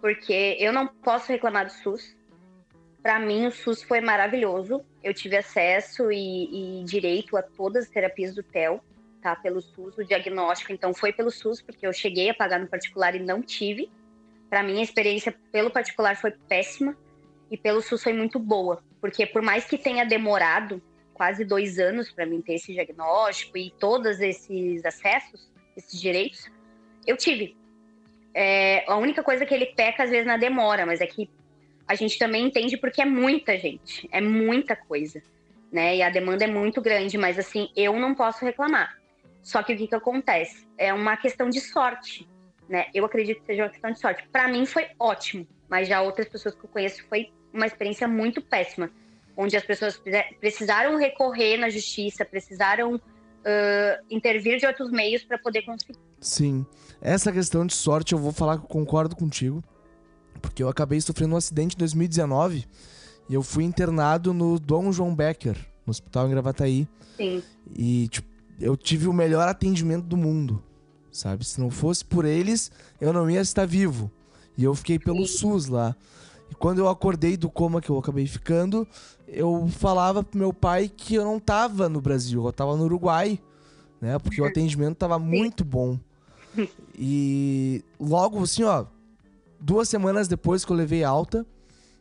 porque 0.00 0.56
eu 0.58 0.72
não 0.72 0.86
posso 0.86 1.30
reclamar 1.30 1.66
do 1.66 1.72
SUS. 1.72 2.16
Para 3.02 3.20
mim, 3.20 3.46
o 3.46 3.52
SUS 3.52 3.82
foi 3.82 4.00
maravilhoso. 4.00 4.82
Eu 5.04 5.14
tive 5.14 5.36
acesso 5.36 6.10
e, 6.10 6.80
e, 6.80 6.84
direito 6.84 7.36
a 7.36 7.42
todas 7.42 7.84
as 7.84 7.90
terapias 7.90 8.34
do 8.34 8.42
TEL, 8.42 8.82
optar 9.26 9.42
pelo 9.42 9.60
SUS, 9.60 9.98
o 9.98 10.04
diagnóstico, 10.04 10.72
então 10.72 10.94
foi 10.94 11.12
pelo 11.12 11.30
SUS, 11.30 11.60
porque 11.60 11.86
eu 11.86 11.92
cheguei 11.92 12.30
a 12.30 12.34
pagar 12.34 12.60
no 12.60 12.66
particular 12.66 13.14
e 13.14 13.18
não 13.18 13.42
tive. 13.42 13.90
Para 14.48 14.62
mim, 14.62 14.78
a 14.78 14.82
experiência 14.82 15.34
pelo 15.50 15.70
particular 15.70 16.16
foi 16.16 16.30
péssima 16.30 16.96
e 17.50 17.56
pelo 17.56 17.82
SUS 17.82 18.02
foi 18.02 18.12
muito 18.12 18.38
boa, 18.38 18.82
porque 19.06 19.24
por 19.24 19.40
mais 19.40 19.64
que 19.64 19.78
tenha 19.78 20.04
demorado 20.04 20.82
quase 21.14 21.44
dois 21.44 21.78
anos 21.78 22.10
para 22.10 22.26
mim 22.26 22.42
ter 22.42 22.54
esse 22.54 22.72
diagnóstico 22.72 23.56
e 23.56 23.72
todos 23.78 24.20
esses 24.20 24.84
acessos, 24.84 25.48
esses 25.76 26.00
direitos, 26.00 26.50
eu 27.06 27.16
tive. 27.16 27.56
É, 28.34 28.84
a 28.90 28.96
única 28.96 29.22
coisa 29.22 29.46
que 29.46 29.54
ele 29.54 29.66
peca 29.66 30.02
às 30.02 30.10
vezes 30.10 30.26
na 30.26 30.36
demora, 30.36 30.84
mas 30.84 31.00
é 31.00 31.06
que 31.06 31.30
a 31.86 31.94
gente 31.94 32.18
também 32.18 32.46
entende 32.46 32.76
porque 32.76 33.00
é 33.00 33.04
muita 33.04 33.56
gente, 33.56 34.08
é 34.10 34.20
muita 34.20 34.74
coisa, 34.74 35.22
né? 35.70 35.96
E 35.96 36.02
a 36.02 36.10
demanda 36.10 36.42
é 36.42 36.48
muito 36.48 36.82
grande, 36.82 37.16
mas 37.16 37.38
assim, 37.38 37.70
eu 37.76 37.98
não 38.00 38.12
posso 38.12 38.44
reclamar. 38.44 38.98
Só 39.40 39.62
que 39.62 39.72
o 39.72 39.76
que, 39.76 39.86
que 39.86 39.94
acontece? 39.94 40.66
É 40.76 40.92
uma 40.92 41.16
questão 41.16 41.48
de 41.48 41.60
sorte, 41.60 42.28
né? 42.68 42.86
Eu 42.92 43.04
acredito 43.04 43.38
que 43.38 43.46
seja 43.46 43.62
uma 43.62 43.70
questão 43.70 43.92
de 43.92 44.00
sorte. 44.00 44.28
Para 44.32 44.48
mim 44.48 44.66
foi 44.66 44.88
ótimo, 44.98 45.46
mas 45.68 45.86
já 45.86 46.02
outras 46.02 46.28
pessoas 46.28 46.56
que 46.56 46.64
eu 46.64 46.68
conheço 46.68 47.06
foi 47.08 47.30
uma 47.56 47.66
experiência 47.66 48.06
muito 48.06 48.40
péssima, 48.40 48.90
onde 49.36 49.56
as 49.56 49.64
pessoas 49.64 50.00
precisaram 50.40 50.96
recorrer 50.96 51.56
na 51.56 51.68
justiça, 51.68 52.24
precisaram 52.24 52.94
uh, 53.46 54.04
intervir 54.10 54.58
de 54.58 54.66
outros 54.66 54.90
meios 54.90 55.22
para 55.22 55.38
poder 55.38 55.62
conseguir. 55.62 55.98
Sim, 56.20 56.64
essa 57.00 57.32
questão 57.32 57.66
de 57.66 57.74
sorte 57.74 58.12
eu 58.12 58.18
vou 58.18 58.32
falar 58.32 58.58
que 58.58 58.64
eu 58.64 58.68
concordo 58.68 59.14
contigo, 59.14 59.62
porque 60.40 60.62
eu 60.62 60.68
acabei 60.68 61.00
sofrendo 61.00 61.34
um 61.34 61.38
acidente 61.38 61.74
em 61.74 61.78
2019 61.78 62.64
e 63.28 63.34
eu 63.34 63.42
fui 63.42 63.64
internado 63.64 64.32
no 64.32 64.58
Dom 64.58 64.92
João 64.92 65.14
Becker, 65.14 65.56
no 65.84 65.90
hospital 65.90 66.26
em 66.26 66.30
Gravataí. 66.30 66.88
Sim. 67.16 67.42
E 67.74 68.08
tipo, 68.08 68.28
eu 68.60 68.76
tive 68.76 69.08
o 69.08 69.12
melhor 69.12 69.48
atendimento 69.48 70.04
do 70.04 70.16
mundo, 70.16 70.62
sabe? 71.10 71.44
Se 71.44 71.60
não 71.60 71.70
fosse 71.70 72.04
por 72.04 72.24
eles, 72.24 72.70
eu 73.00 73.12
não 73.12 73.28
ia 73.30 73.40
estar 73.40 73.66
vivo. 73.66 74.10
E 74.56 74.64
eu 74.64 74.74
fiquei 74.74 74.98
pelo 74.98 75.26
Sim. 75.26 75.38
SUS 75.38 75.66
lá. 75.66 75.94
E 76.50 76.54
quando 76.54 76.78
eu 76.78 76.88
acordei 76.88 77.36
do 77.36 77.50
coma 77.50 77.80
que 77.80 77.90
eu 77.90 77.98
acabei 77.98 78.26
ficando, 78.26 78.86
eu 79.26 79.66
falava 79.68 80.22
pro 80.22 80.38
meu 80.38 80.52
pai 80.52 80.88
que 80.88 81.14
eu 81.14 81.24
não 81.24 81.38
tava 81.38 81.88
no 81.88 82.00
Brasil, 82.00 82.44
eu 82.44 82.52
tava 82.52 82.76
no 82.76 82.84
Uruguai, 82.84 83.40
né? 84.00 84.18
Porque 84.18 84.40
o 84.40 84.44
atendimento 84.44 84.96
tava 84.96 85.18
muito 85.18 85.64
bom. 85.64 85.98
E 86.98 87.84
logo 88.00 88.42
assim, 88.42 88.62
ó, 88.62 88.86
duas 89.60 89.88
semanas 89.88 90.28
depois 90.28 90.64
que 90.64 90.72
eu 90.72 90.76
levei 90.76 91.04
alta, 91.04 91.44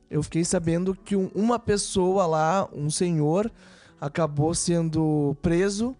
eu 0.10 0.24
fiquei 0.24 0.46
sabendo 0.46 0.96
que 0.96 1.16
um, 1.16 1.30
uma 1.36 1.60
pessoa 1.60 2.26
lá, 2.26 2.70
um 2.74 2.90
senhor, 2.90 3.52
acabou 4.00 4.54
sendo 4.54 5.36
preso 5.42 5.96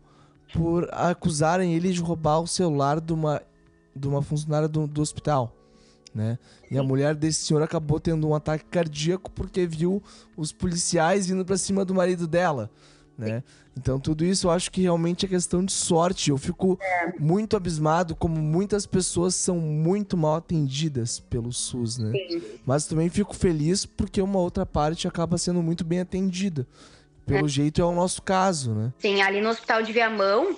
por 0.54 0.88
acusarem 0.94 1.74
ele 1.74 1.92
de 1.92 2.00
roubar 2.00 2.40
o 2.40 2.48
celular 2.48 3.02
de 3.02 3.12
uma, 3.12 3.42
de 3.94 4.08
uma 4.08 4.22
funcionária 4.22 4.68
do, 4.68 4.88
do 4.88 5.02
hospital 5.02 5.52
né? 6.16 6.40
E 6.72 6.78
a 6.78 6.84
mulher 6.84 7.14
desse 7.14 7.44
senhor 7.44 7.62
acabou 7.62 8.00
tendo 8.00 8.26
um 8.26 8.34
ataque 8.34 8.64
cardíaco 8.66 9.30
porque 9.30 9.68
viu 9.68 10.02
os 10.38 10.54
policiais 10.54 11.28
vindo 11.28 11.44
para 11.44 11.58
cima 11.58 11.84
do 11.84 11.94
marido 11.94 12.26
dela, 12.26 12.72
né? 13.18 13.44
Então 13.78 14.00
tudo 14.00 14.24
isso 14.24 14.48
eu 14.48 14.52
acho 14.52 14.72
que 14.72 14.82
realmente 14.82 15.26
é 15.26 15.30
questão 15.30 15.64
de 15.64 15.74
sorte. 15.74 16.30
Eu 16.30 16.38
fico 16.38 16.80
muito 17.20 17.58
abismado 17.58 18.16
como 18.16 18.38
muitas 18.38 18.86
pessoas 18.86 19.36
são 19.36 19.58
muito 19.58 20.16
mal 20.16 20.36
atendidas 20.36 21.20
pelo 21.20 21.52
SUS, 21.52 21.98
né? 21.98 22.14
Mas 22.66 22.88
também 22.88 23.10
fico 23.10 23.36
feliz 23.36 23.86
porque 23.86 24.22
uma 24.22 24.40
outra 24.40 24.66
parte 24.66 25.10
acaba 25.10 25.38
sendo 25.38 25.62
muito 25.62 25.84
bem 25.84 26.00
atendida. 26.00 26.66
Pelo 27.26 27.48
é. 27.48 27.50
jeito 27.50 27.82
é 27.82 27.86
o 27.86 27.92
nosso 27.92 28.22
caso, 28.22 28.74
né? 28.74 28.94
Sim, 29.00 29.22
ali 29.22 29.42
no 29.42 29.50
Hospital 29.50 29.82
de 29.82 29.92
Viamão, 29.92 30.56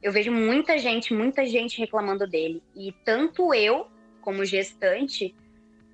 eu 0.00 0.12
vejo 0.12 0.30
muita 0.30 0.78
gente, 0.78 1.12
muita 1.12 1.44
gente 1.44 1.78
reclamando 1.78 2.26
dele. 2.26 2.62
E 2.74 2.92
tanto 3.04 3.52
eu 3.52 3.88
como 4.24 4.44
gestante, 4.44 5.34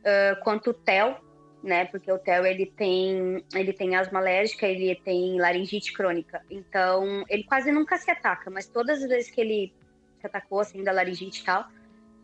uh, 0.01 0.41
quanto 0.45 0.71
o 0.71 0.75
TEL, 0.75 1.21
né? 1.63 1.85
Porque 1.87 2.11
o 2.11 2.19
TEL 2.19 2.47
ele 2.47 2.67
tem, 2.67 3.45
ele 3.53 3.73
tem 3.73 3.97
asma 3.97 4.21
alérgica, 4.21 4.67
ele 4.67 4.95
tem 4.95 5.39
laringite 5.39 5.93
crônica. 5.93 6.41
Então, 6.49 7.25
ele 7.29 7.43
quase 7.43 7.73
nunca 7.73 7.99
se 7.99 8.11
ataca, 8.11 8.49
mas 8.49 8.67
todas 8.67 9.03
as 9.03 9.09
vezes 9.09 9.31
que 9.31 9.41
ele 9.41 9.73
se 10.21 10.27
atacou, 10.27 10.61
assim, 10.61 10.85
da 10.85 10.93
laringite 10.93 11.43
e 11.43 11.45
tal, 11.45 11.67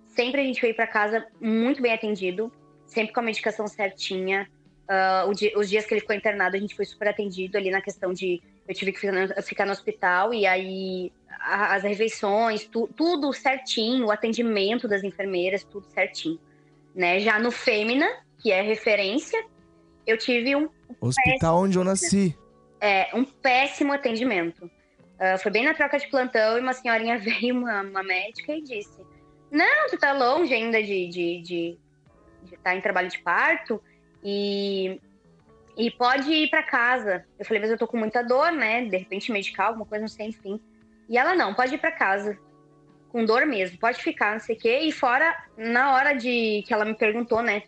sempre 0.06 0.40
a 0.40 0.44
gente 0.44 0.60
veio 0.60 0.74
para 0.74 0.86
casa 0.86 1.26
muito 1.40 1.82
bem 1.82 1.92
atendido, 1.92 2.52
sempre 2.86 3.12
com 3.12 3.20
a 3.20 3.24
medicação 3.24 3.66
certinha. 3.66 4.48
Uh, 4.84 5.34
dia, 5.34 5.58
os 5.58 5.68
dias 5.68 5.84
que 5.84 5.92
ele 5.92 6.00
ficou 6.00 6.14
internado, 6.14 6.56
a 6.56 6.60
gente 6.60 6.76
foi 6.76 6.84
super 6.84 7.08
atendido 7.08 7.58
ali 7.58 7.70
na 7.70 7.82
questão 7.82 8.12
de 8.12 8.40
eu 8.68 8.74
tive 8.74 8.92
que 8.92 9.00
ficar, 9.42 9.64
no 9.64 9.72
hospital 9.72 10.34
e 10.34 10.46
aí 10.46 11.12
as 11.40 11.82
refeições, 11.82 12.64
tu, 12.66 12.88
tudo 12.96 13.32
certinho, 13.32 14.06
o 14.06 14.10
atendimento 14.10 14.88
das 14.88 15.04
enfermeiras, 15.04 15.62
tudo 15.62 15.86
certinho. 15.86 16.40
Né? 16.94 17.20
Já 17.20 17.38
no 17.38 17.50
Fêmina, 17.50 18.08
que 18.38 18.50
é 18.50 18.62
referência, 18.62 19.44
eu 20.06 20.16
tive 20.16 20.56
um. 20.56 20.68
Hospital 21.00 21.62
onde 21.62 21.78
eu 21.78 21.84
nasci. 21.84 22.36
É, 22.80 23.08
um 23.14 23.24
péssimo 23.24 23.92
atendimento. 23.92 24.64
Uh, 24.64 25.38
foi 25.42 25.50
bem 25.50 25.64
na 25.64 25.72
troca 25.72 25.98
de 25.98 26.08
plantão 26.08 26.58
e 26.58 26.60
uma 26.60 26.72
senhorinha 26.72 27.18
veio, 27.18 27.56
uma, 27.56 27.82
uma 27.82 28.02
médica, 28.02 28.52
e 28.52 28.62
disse: 28.62 29.00
Não, 29.50 29.88
tu 29.88 29.98
tá 29.98 30.12
longe 30.12 30.52
ainda 30.52 30.82
de 30.82 30.92
estar 30.92 31.12
de, 31.12 31.42
de, 31.42 31.78
de 32.44 32.56
tá 32.58 32.74
em 32.74 32.80
trabalho 32.80 33.08
de 33.08 33.18
parto 33.20 33.82
e, 34.22 35.00
e 35.76 35.90
pode 35.90 36.32
ir 36.32 36.48
para 36.48 36.62
casa. 36.62 37.24
Eu 37.38 37.44
falei, 37.44 37.60
mas 37.60 37.70
eu 37.70 37.78
tô 37.78 37.86
com 37.86 37.96
muita 37.96 38.22
dor, 38.22 38.50
né? 38.50 38.84
De 38.86 38.96
repente 38.96 39.30
medical, 39.30 39.68
alguma 39.68 39.84
coisa, 39.84 40.02
não 40.02 40.08
sei, 40.08 40.28
enfim. 40.28 40.60
E 41.08 41.18
ela 41.18 41.34
não, 41.34 41.54
pode 41.54 41.74
ir 41.74 41.78
para 41.78 41.92
casa. 41.92 42.38
Com 43.10 43.24
dor 43.24 43.46
mesmo, 43.46 43.78
pode 43.78 44.02
ficar, 44.02 44.32
não 44.32 44.40
sei 44.40 44.56
o 44.56 44.58
quê. 44.58 44.78
E 44.80 44.92
fora, 44.92 45.36
na 45.56 45.94
hora 45.94 46.14
de 46.14 46.64
que 46.66 46.72
ela 46.72 46.84
me 46.84 46.94
perguntou, 46.94 47.42
né? 47.42 47.62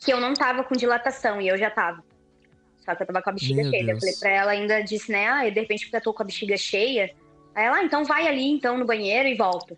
Que 0.00 0.12
eu 0.12 0.20
não 0.20 0.34
tava 0.34 0.62
com 0.62 0.74
dilatação 0.74 1.40
e 1.40 1.48
eu 1.48 1.56
já 1.56 1.70
tava. 1.70 2.04
Só 2.78 2.94
que 2.94 3.02
eu 3.02 3.06
tava 3.06 3.22
com 3.22 3.30
a 3.30 3.32
bexiga 3.32 3.62
Meu 3.62 3.70
cheia. 3.70 3.86
Deus. 3.86 3.96
Eu 3.96 4.00
falei 4.00 4.14
pra 4.20 4.30
ela 4.30 4.50
ainda, 4.52 4.80
disse, 4.82 5.10
né? 5.10 5.26
Ah, 5.26 5.48
de 5.48 5.60
repente 5.60 5.84
porque 5.84 5.96
eu 5.96 6.02
tô 6.02 6.12
com 6.12 6.22
a 6.22 6.26
bexiga 6.26 6.56
cheia. 6.56 7.14
Aí 7.54 7.64
ela, 7.64 7.78
ah, 7.78 7.84
então 7.84 8.04
vai 8.04 8.28
ali 8.28 8.46
então 8.46 8.76
no 8.78 8.84
banheiro 8.84 9.28
e 9.28 9.34
volta. 9.34 9.76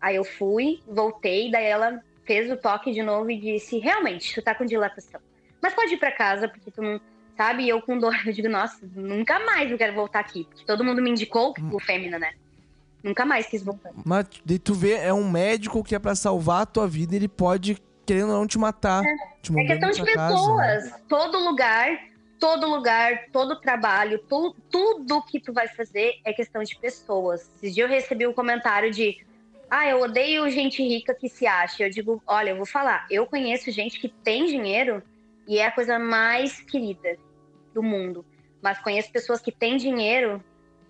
Aí 0.00 0.16
eu 0.16 0.24
fui, 0.24 0.80
voltei, 0.86 1.50
daí 1.50 1.64
ela 1.64 2.02
fez 2.24 2.50
o 2.50 2.56
toque 2.56 2.92
de 2.92 3.02
novo 3.02 3.30
e 3.30 3.38
disse: 3.38 3.78
realmente, 3.78 4.34
tu 4.34 4.42
tá 4.42 4.54
com 4.54 4.66
dilatação. 4.66 5.20
Mas 5.64 5.72
pode 5.72 5.94
ir 5.94 5.96
pra 5.96 6.12
casa, 6.12 6.46
porque 6.46 6.70
tu 6.70 6.82
não 6.82 7.00
sabe? 7.38 7.62
E 7.62 7.70
eu 7.70 7.80
com 7.80 7.98
dor, 7.98 8.14
eu 8.26 8.34
digo, 8.34 8.50
nossa, 8.50 8.78
nunca 8.94 9.40
mais 9.40 9.70
eu 9.70 9.78
quero 9.78 9.94
voltar 9.94 10.20
aqui. 10.20 10.44
Porque 10.44 10.62
todo 10.66 10.84
mundo 10.84 11.00
me 11.00 11.08
indicou 11.08 11.54
o 11.72 11.80
Fêmina, 11.80 12.18
né? 12.18 12.34
Nunca 13.02 13.24
mais 13.24 13.46
quis 13.46 13.62
voltar. 13.62 13.90
Mas 14.04 14.26
de 14.44 14.58
tu 14.58 14.74
vê, 14.74 14.92
é 14.92 15.10
um 15.10 15.26
médico 15.26 15.82
que 15.82 15.94
é 15.94 15.98
para 15.98 16.14
salvar 16.14 16.60
a 16.62 16.66
tua 16.66 16.86
vida, 16.86 17.16
ele 17.16 17.28
pode, 17.28 17.78
querendo 18.04 18.32
ou 18.32 18.40
não, 18.40 18.46
te 18.46 18.58
matar. 18.58 19.02
É, 19.02 19.16
te 19.40 19.58
é 19.58 19.64
questão 19.64 19.90
de 19.90 20.04
pessoas. 20.04 20.66
Casa, 20.66 20.90
né? 20.90 21.02
Todo 21.08 21.38
lugar, 21.38 21.98
todo 22.38 22.66
lugar, 22.68 23.24
todo 23.32 23.58
trabalho, 23.58 24.18
tu, 24.28 24.54
tudo 24.70 25.22
que 25.22 25.40
tu 25.40 25.50
vai 25.50 25.66
fazer 25.66 26.20
é 26.26 26.34
questão 26.34 26.62
de 26.62 26.76
pessoas. 26.76 27.50
Esses 27.56 27.74
dias 27.74 27.88
eu 27.88 27.94
recebi 27.96 28.26
um 28.26 28.34
comentário 28.34 28.90
de 28.90 29.24
ah, 29.70 29.88
eu 29.88 30.02
odeio 30.02 30.50
gente 30.50 30.82
rica 30.82 31.14
que 31.14 31.26
se 31.26 31.46
acha. 31.46 31.84
Eu 31.84 31.90
digo, 31.90 32.22
olha, 32.26 32.50
eu 32.50 32.56
vou 32.56 32.66
falar, 32.66 33.06
eu 33.10 33.24
conheço 33.24 33.70
gente 33.70 33.98
que 33.98 34.10
tem 34.10 34.44
dinheiro 34.44 35.02
e 35.46 35.58
é 35.58 35.66
a 35.66 35.72
coisa 35.72 35.98
mais 35.98 36.60
querida 36.60 37.16
do 37.72 37.82
mundo. 37.82 38.24
Mas 38.62 38.78
conheço 38.78 39.10
pessoas 39.12 39.40
que 39.40 39.52
têm 39.52 39.76
dinheiro 39.76 40.42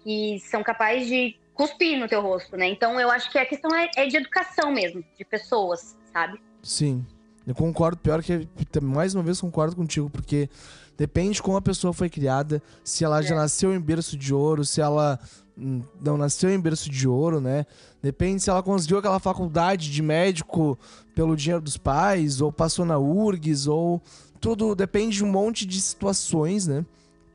e 0.07 0.39
são 0.41 0.63
capazes 0.63 1.09
de 1.09 1.37
cuspir 1.55 1.99
no 1.99 2.09
teu 2.09 2.21
rosto, 2.21 2.57
né? 2.57 2.69
Então 2.69 3.01
eu 3.01 3.11
acho 3.11 3.31
que 3.31 3.39
a 3.39 3.47
questão 3.47 3.75
é, 3.75 3.91
é 3.97 4.07
de 4.07 4.17
educação 4.17 4.73
mesmo, 4.73 5.05
de 5.17 5.25
pessoas, 5.25 5.97
sabe? 6.13 6.41
Sim. 6.63 7.05
Eu 7.47 7.55
concordo, 7.55 7.99
pior 7.99 8.23
que 8.23 8.49
mais 8.81 9.15
uma 9.15 9.23
vez 9.23 9.41
concordo 9.41 9.77
contigo, 9.77 10.09
porque 10.09 10.49
depende 10.97 11.35
de 11.35 11.43
como 11.43 11.57
a 11.57 11.63
pessoa 11.63 11.93
foi 11.93 12.09
criada, 12.09 12.63
se 12.83 13.05
ela 13.05 13.21
é. 13.21 13.23
já 13.23 13.35
nasceu 13.35 13.75
em 13.75 13.81
berço 13.81 14.17
de 14.17 14.33
ouro, 14.33 14.65
se 14.65 14.81
ela 14.81 15.19
não 15.57 16.17
nasceu 16.17 16.51
em 16.51 16.61
berço 16.61 16.91
de 16.91 17.07
ouro, 17.07 17.41
né? 17.41 17.65
Depende 18.03 18.43
se 18.43 18.51
ela 18.51 18.63
conseguiu 18.63 18.99
aquela 18.99 19.21
faculdade 19.21 19.91
de 19.91 20.03
médico 20.03 20.79
pelo 21.15 21.37
dinheiro 21.37 21.63
dos 21.63 21.77
pais, 21.77 22.41
ou 22.41 22.53
passou 22.53 22.85
na 22.85 22.99
URGS, 22.99 23.67
ou 23.69 24.03
tudo 24.41 24.75
depende 24.75 25.17
de 25.17 25.25
um 25.25 25.31
monte 25.31 25.65
de 25.65 25.81
situações, 25.81 26.67
né? 26.67 26.85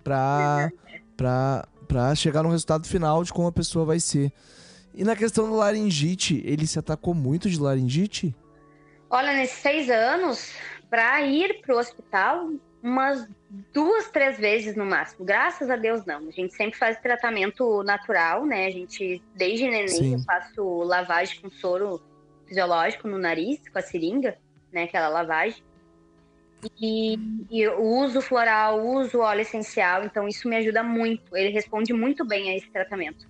Pra, 0.04 0.72
pra, 1.16 1.68
pra 1.88 2.16
chegar 2.16 2.44
no 2.44 2.50
resultado 2.50 2.88
final 2.88 3.24
de 3.24 3.32
como 3.32 3.48
a 3.48 3.52
pessoa 3.52 3.86
vai 3.86 4.00
ser. 4.00 4.32
E 4.94 5.04
na 5.04 5.16
questão 5.16 5.50
do 5.50 5.56
laringite, 5.56 6.42
ele 6.46 6.68
se 6.68 6.78
atacou 6.78 7.14
muito 7.14 7.50
de 7.50 7.60
laringite? 7.60 8.36
Olha, 9.10 9.34
nesses 9.34 9.58
seis 9.60 9.90
anos, 9.90 10.52
para 10.90 11.22
ir 11.26 11.62
pro 11.62 11.78
hospital, 11.78 12.52
umas 12.82 13.28
duas, 13.74 14.10
três 14.10 14.38
vezes 14.38 14.76
no 14.76 14.86
máximo. 14.86 15.26
Graças 15.26 15.70
a 15.70 15.76
Deus, 15.76 16.06
não. 16.06 16.28
A 16.28 16.32
gente 16.32 16.54
sempre 16.54 16.78
faz 16.78 17.00
tratamento 17.00 17.84
natural, 17.84 18.46
né? 18.46 18.68
A 18.68 18.72
gente, 18.72 19.22
desde 19.36 19.68
neném, 19.68 19.88
Sim. 19.88 20.14
eu 20.14 20.20
faço 20.20 20.84
lavagem 20.84 21.42
com 21.42 21.50
soro 21.50 22.02
fisiológico 22.48 23.08
no 23.08 23.18
nariz, 23.18 23.62
com 23.70 23.80
a 23.80 23.82
seringa, 23.82 24.38
né? 24.72 24.84
Aquela 24.84 25.10
lavagem. 25.10 25.64
E, 26.80 27.18
e 27.50 27.62
eu 27.62 27.82
uso 27.82 28.22
floral, 28.22 28.86
uso 28.86 29.20
óleo 29.20 29.42
essencial, 29.42 30.04
então 30.04 30.28
isso 30.28 30.48
me 30.48 30.58
ajuda 30.58 30.84
muito. 30.84 31.36
Ele 31.36 31.50
responde 31.50 31.94
muito 31.94 32.26
bem 32.26 32.50
a 32.50 32.58
esse 32.58 32.70
tratamento. 32.70 33.28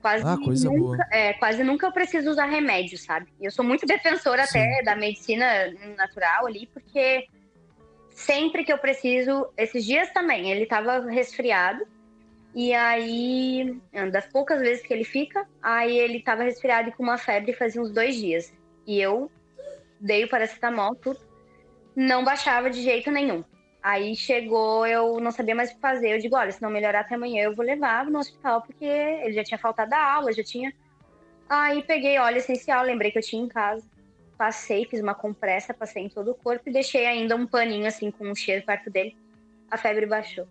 Quase 0.00 0.24
Ah, 0.26 0.36
coisa 0.42 0.68
nunca, 0.68 0.80
boa. 0.80 1.06
É, 1.12 1.32
quase 1.34 1.62
nunca 1.62 1.86
eu 1.86 1.92
preciso 1.92 2.30
usar 2.30 2.46
remédio, 2.46 2.98
sabe? 2.98 3.28
Eu 3.40 3.50
sou 3.50 3.64
muito 3.64 3.84
defensora 3.86 4.46
Sim. 4.46 4.58
até 4.58 4.82
da 4.82 4.96
medicina 4.96 5.46
natural 5.96 6.46
ali, 6.46 6.66
porque 6.72 7.26
sempre 8.14 8.64
que 8.64 8.72
eu 8.72 8.78
preciso, 8.78 9.48
esses 9.56 9.84
dias 9.84 10.10
também, 10.12 10.50
ele 10.50 10.66
tava 10.66 11.00
resfriado. 11.10 11.86
E 12.54 12.74
aí, 12.74 13.80
das 14.12 14.26
poucas 14.26 14.60
vezes 14.60 14.84
que 14.84 14.92
ele 14.92 15.04
fica, 15.04 15.46
aí 15.62 15.98
ele 15.98 16.20
tava 16.20 16.42
resfriado 16.42 16.90
e 16.90 16.92
com 16.92 17.02
uma 17.02 17.16
febre 17.16 17.54
fazia 17.54 17.80
uns 17.80 17.90
dois 17.90 18.14
dias. 18.14 18.52
E 18.86 19.00
eu 19.00 19.30
dei 19.98 20.24
o 20.24 20.28
paracetamol, 20.28 20.94
tudo. 20.94 21.18
Não 21.96 22.24
baixava 22.24 22.68
de 22.68 22.82
jeito 22.82 23.10
nenhum. 23.10 23.42
Aí 23.82 24.14
chegou, 24.14 24.86
eu 24.86 25.18
não 25.18 25.30
sabia 25.30 25.54
mais 25.54 25.70
o 25.70 25.74
que 25.74 25.80
fazer. 25.80 26.14
Eu 26.14 26.18
digo, 26.18 26.36
olha, 26.36 26.52
se 26.52 26.62
não 26.62 26.70
melhorar 26.70 27.00
até 27.00 27.14
amanhã, 27.14 27.42
eu 27.42 27.54
vou 27.54 27.64
levar 27.64 28.04
no 28.06 28.18
hospital, 28.18 28.62
porque 28.62 28.84
ele 28.84 29.32
já 29.32 29.42
tinha 29.42 29.58
faltado 29.58 29.94
a 29.94 30.12
aula, 30.14 30.32
já 30.32 30.44
tinha. 30.44 30.72
Aí 31.48 31.82
peguei 31.82 32.18
óleo 32.18 32.36
essencial, 32.36 32.84
lembrei 32.84 33.10
que 33.10 33.18
eu 33.18 33.22
tinha 33.22 33.42
em 33.42 33.48
casa. 33.48 33.84
Passei, 34.42 34.84
fiz 34.86 35.00
uma 35.00 35.14
compressa, 35.14 35.72
passei 35.72 36.02
em 36.02 36.08
todo 36.08 36.32
o 36.32 36.34
corpo 36.34 36.68
e 36.68 36.72
deixei 36.72 37.06
ainda 37.06 37.36
um 37.36 37.46
paninho 37.46 37.86
assim 37.86 38.10
com 38.10 38.28
um 38.28 38.34
cheiro 38.34 38.66
perto 38.66 38.90
dele. 38.90 39.16
A 39.70 39.78
febre 39.78 40.04
baixou. 40.04 40.48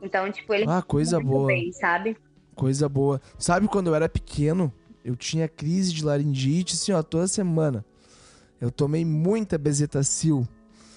Então, 0.00 0.32
tipo, 0.32 0.54
ele 0.54 0.64
Ah, 0.66 0.80
coisa 0.80 1.20
boa. 1.20 1.46
bem, 1.48 1.70
sabe? 1.72 2.16
Coisa 2.54 2.88
boa. 2.88 3.20
Sabe 3.38 3.68
quando 3.68 3.88
eu 3.88 3.94
era 3.94 4.08
pequeno, 4.08 4.72
eu 5.04 5.14
tinha 5.14 5.46
crise 5.46 5.92
de 5.92 6.02
laringite, 6.02 6.72
assim, 6.72 6.90
ó, 6.92 7.02
toda 7.02 7.28
semana. 7.28 7.84
Eu 8.58 8.70
tomei 8.70 9.04
muita 9.04 9.58
bezetacil. 9.58 10.48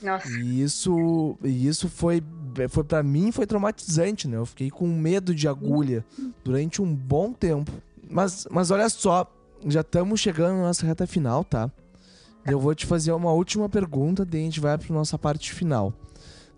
Nossa, 0.02 0.30
E 0.30 0.62
isso, 0.64 1.38
e 1.44 1.68
isso 1.68 1.90
foi, 1.90 2.24
foi 2.70 2.84
para 2.86 3.04
mim 3.04 3.34
foi 3.34 3.46
traumatizante, 3.46 4.30
né? 4.30 4.38
Eu 4.38 4.46
fiquei 4.46 4.72
com 4.72 4.88
medo 4.88 5.36
de 5.36 5.50
agulha 5.50 6.06
durante 6.46 6.82
um 6.82 6.96
bom 6.96 7.34
tempo. 7.34 7.70
Mas, 8.10 8.48
mas 8.50 8.72
olha 8.72 8.88
só, 8.88 9.30
já 9.68 9.82
estamos 9.82 10.22
chegando 10.22 10.56
na 10.56 10.64
nossa 10.68 10.86
reta 10.86 11.06
final, 11.06 11.44
tá? 11.44 11.70
Eu 12.46 12.60
vou 12.60 12.74
te 12.74 12.86
fazer 12.86 13.12
uma 13.12 13.32
última 13.32 13.70
pergunta, 13.70 14.26
daí 14.26 14.42
a 14.42 14.44
gente 14.46 14.60
vai 14.60 14.78
para 14.78 14.94
nossa 14.94 15.18
parte 15.18 15.54
final. 15.54 15.94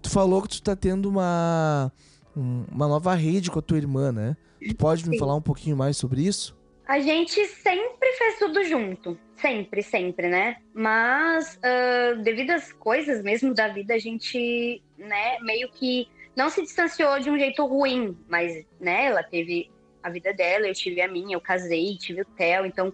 Tu 0.01 0.09
falou 0.09 0.41
que 0.41 0.49
tu 0.49 0.61
tá 0.61 0.75
tendo 0.75 1.07
uma 1.09 1.91
um- 2.35 2.65
uma 2.71 2.87
nova 2.87 3.13
rede 3.13 3.51
com 3.51 3.59
a 3.59 3.61
tua 3.61 3.77
irmã, 3.77 4.11
né? 4.11 4.35
Tu 4.67 4.75
pode 4.75 5.07
me 5.07 5.13
Sim. 5.13 5.19
falar 5.19 5.35
um 5.35 5.41
pouquinho 5.41 5.77
mais 5.77 5.97
sobre 5.97 6.21
isso? 6.25 6.57
A 6.87 6.99
gente 6.99 7.45
sempre 7.47 8.11
fez 8.17 8.39
tudo 8.39 8.63
junto. 8.63 9.17
Sempre, 9.35 9.83
sempre, 9.83 10.27
né? 10.29 10.57
Mas, 10.73 11.59
ah, 11.63 12.15
devido 12.23 12.51
às 12.51 12.71
coisas 12.73 13.21
mesmo 13.21 13.53
da 13.53 13.67
vida, 13.67 13.93
a 13.93 13.99
gente, 13.99 14.81
né, 14.97 15.37
meio 15.41 15.69
que 15.69 16.07
não 16.35 16.49
se 16.49 16.61
distanciou 16.63 17.19
de 17.19 17.29
um 17.29 17.37
jeito 17.37 17.65
ruim. 17.65 18.17
Mas, 18.27 18.65
né, 18.79 19.05
ela 19.05 19.21
teve 19.21 19.69
a 20.01 20.09
vida 20.09 20.33
dela, 20.33 20.67
eu 20.67 20.73
tive 20.73 21.01
a 21.01 21.07
minha, 21.07 21.35
eu 21.35 21.41
casei, 21.41 21.95
tive 21.97 22.21
o 22.21 22.25
Theo. 22.25 22.65
Então, 22.65 22.91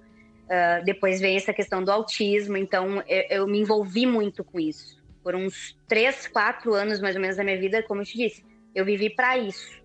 ah, 0.49 0.81
depois 0.83 1.19
veio 1.19 1.37
essa 1.37 1.53
questão 1.53 1.83
do 1.83 1.91
autismo. 1.91 2.57
Então, 2.57 3.03
eu, 3.07 3.23
eu 3.29 3.47
me 3.47 3.59
envolvi 3.59 4.05
muito 4.05 4.43
com 4.43 4.59
isso. 4.59 4.99
Por 5.23 5.35
uns 5.35 5.77
três, 5.87 6.27
quatro 6.27 6.73
anos, 6.73 6.99
mais 6.99 7.15
ou 7.15 7.21
menos, 7.21 7.37
da 7.37 7.43
minha 7.43 7.59
vida, 7.59 7.83
como 7.83 8.01
eu 8.01 8.05
te 8.05 8.17
disse, 8.17 8.43
eu 8.73 8.83
vivi 8.83 9.09
para 9.09 9.37
isso. 9.37 9.79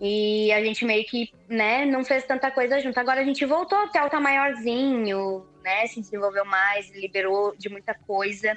E 0.00 0.50
a 0.52 0.64
gente 0.64 0.84
meio 0.84 1.04
que, 1.04 1.30
né, 1.48 1.84
não 1.84 2.02
fez 2.02 2.24
tanta 2.24 2.50
coisa 2.50 2.80
junto. 2.80 2.98
Agora 2.98 3.20
a 3.20 3.24
gente 3.24 3.44
voltou, 3.44 3.86
Theo 3.88 4.08
tá 4.08 4.18
maiorzinho, 4.18 5.46
né, 5.62 5.86
se 5.86 6.00
desenvolveu 6.00 6.44
mais, 6.44 6.90
liberou 6.94 7.54
de 7.56 7.68
muita 7.68 7.94
coisa, 7.94 8.56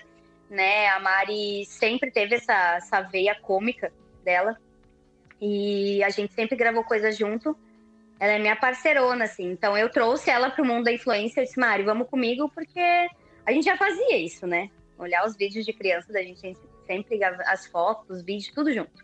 né? 0.49 0.87
A 0.87 1.01
Mari 1.01 1.65
sempre 1.65 2.11
teve 2.11 2.35
essa, 2.35 2.75
essa 2.77 3.01
veia 3.01 3.35
cômica 3.35 3.91
dela. 4.23 4.57
E 5.41 6.01
a 6.01 6.09
gente 6.09 6.33
sempre 6.33 6.55
gravou 6.55 6.85
coisas 6.85 7.17
junto. 7.17 7.57
Ela 8.23 8.33
é 8.35 8.39
minha 8.39 8.55
parceirona, 8.55 9.25
assim. 9.25 9.51
Então 9.51 9.77
eu 9.77 9.89
trouxe 9.89 10.29
ela 10.29 10.49
pro 10.49 10.63
mundo 10.63 10.85
da 10.85 10.93
influência. 10.93 11.41
Eu 11.41 11.43
disse, 11.43 11.59
Mari, 11.59 11.83
vamos 11.83 12.07
comigo, 12.07 12.49
porque 12.55 12.79
a 13.45 13.51
gente 13.51 13.65
já 13.65 13.75
fazia 13.75 14.15
isso, 14.15 14.47
né? 14.47 14.69
Olhar 14.97 15.25
os 15.25 15.35
vídeos 15.35 15.65
de 15.65 15.73
criança 15.73 16.13
da 16.13 16.23
gente, 16.23 16.57
sempre 16.87 17.21
as 17.21 17.67
fotos, 17.67 18.09
os 18.09 18.23
vídeos, 18.23 18.53
tudo 18.55 18.73
junto. 18.73 19.03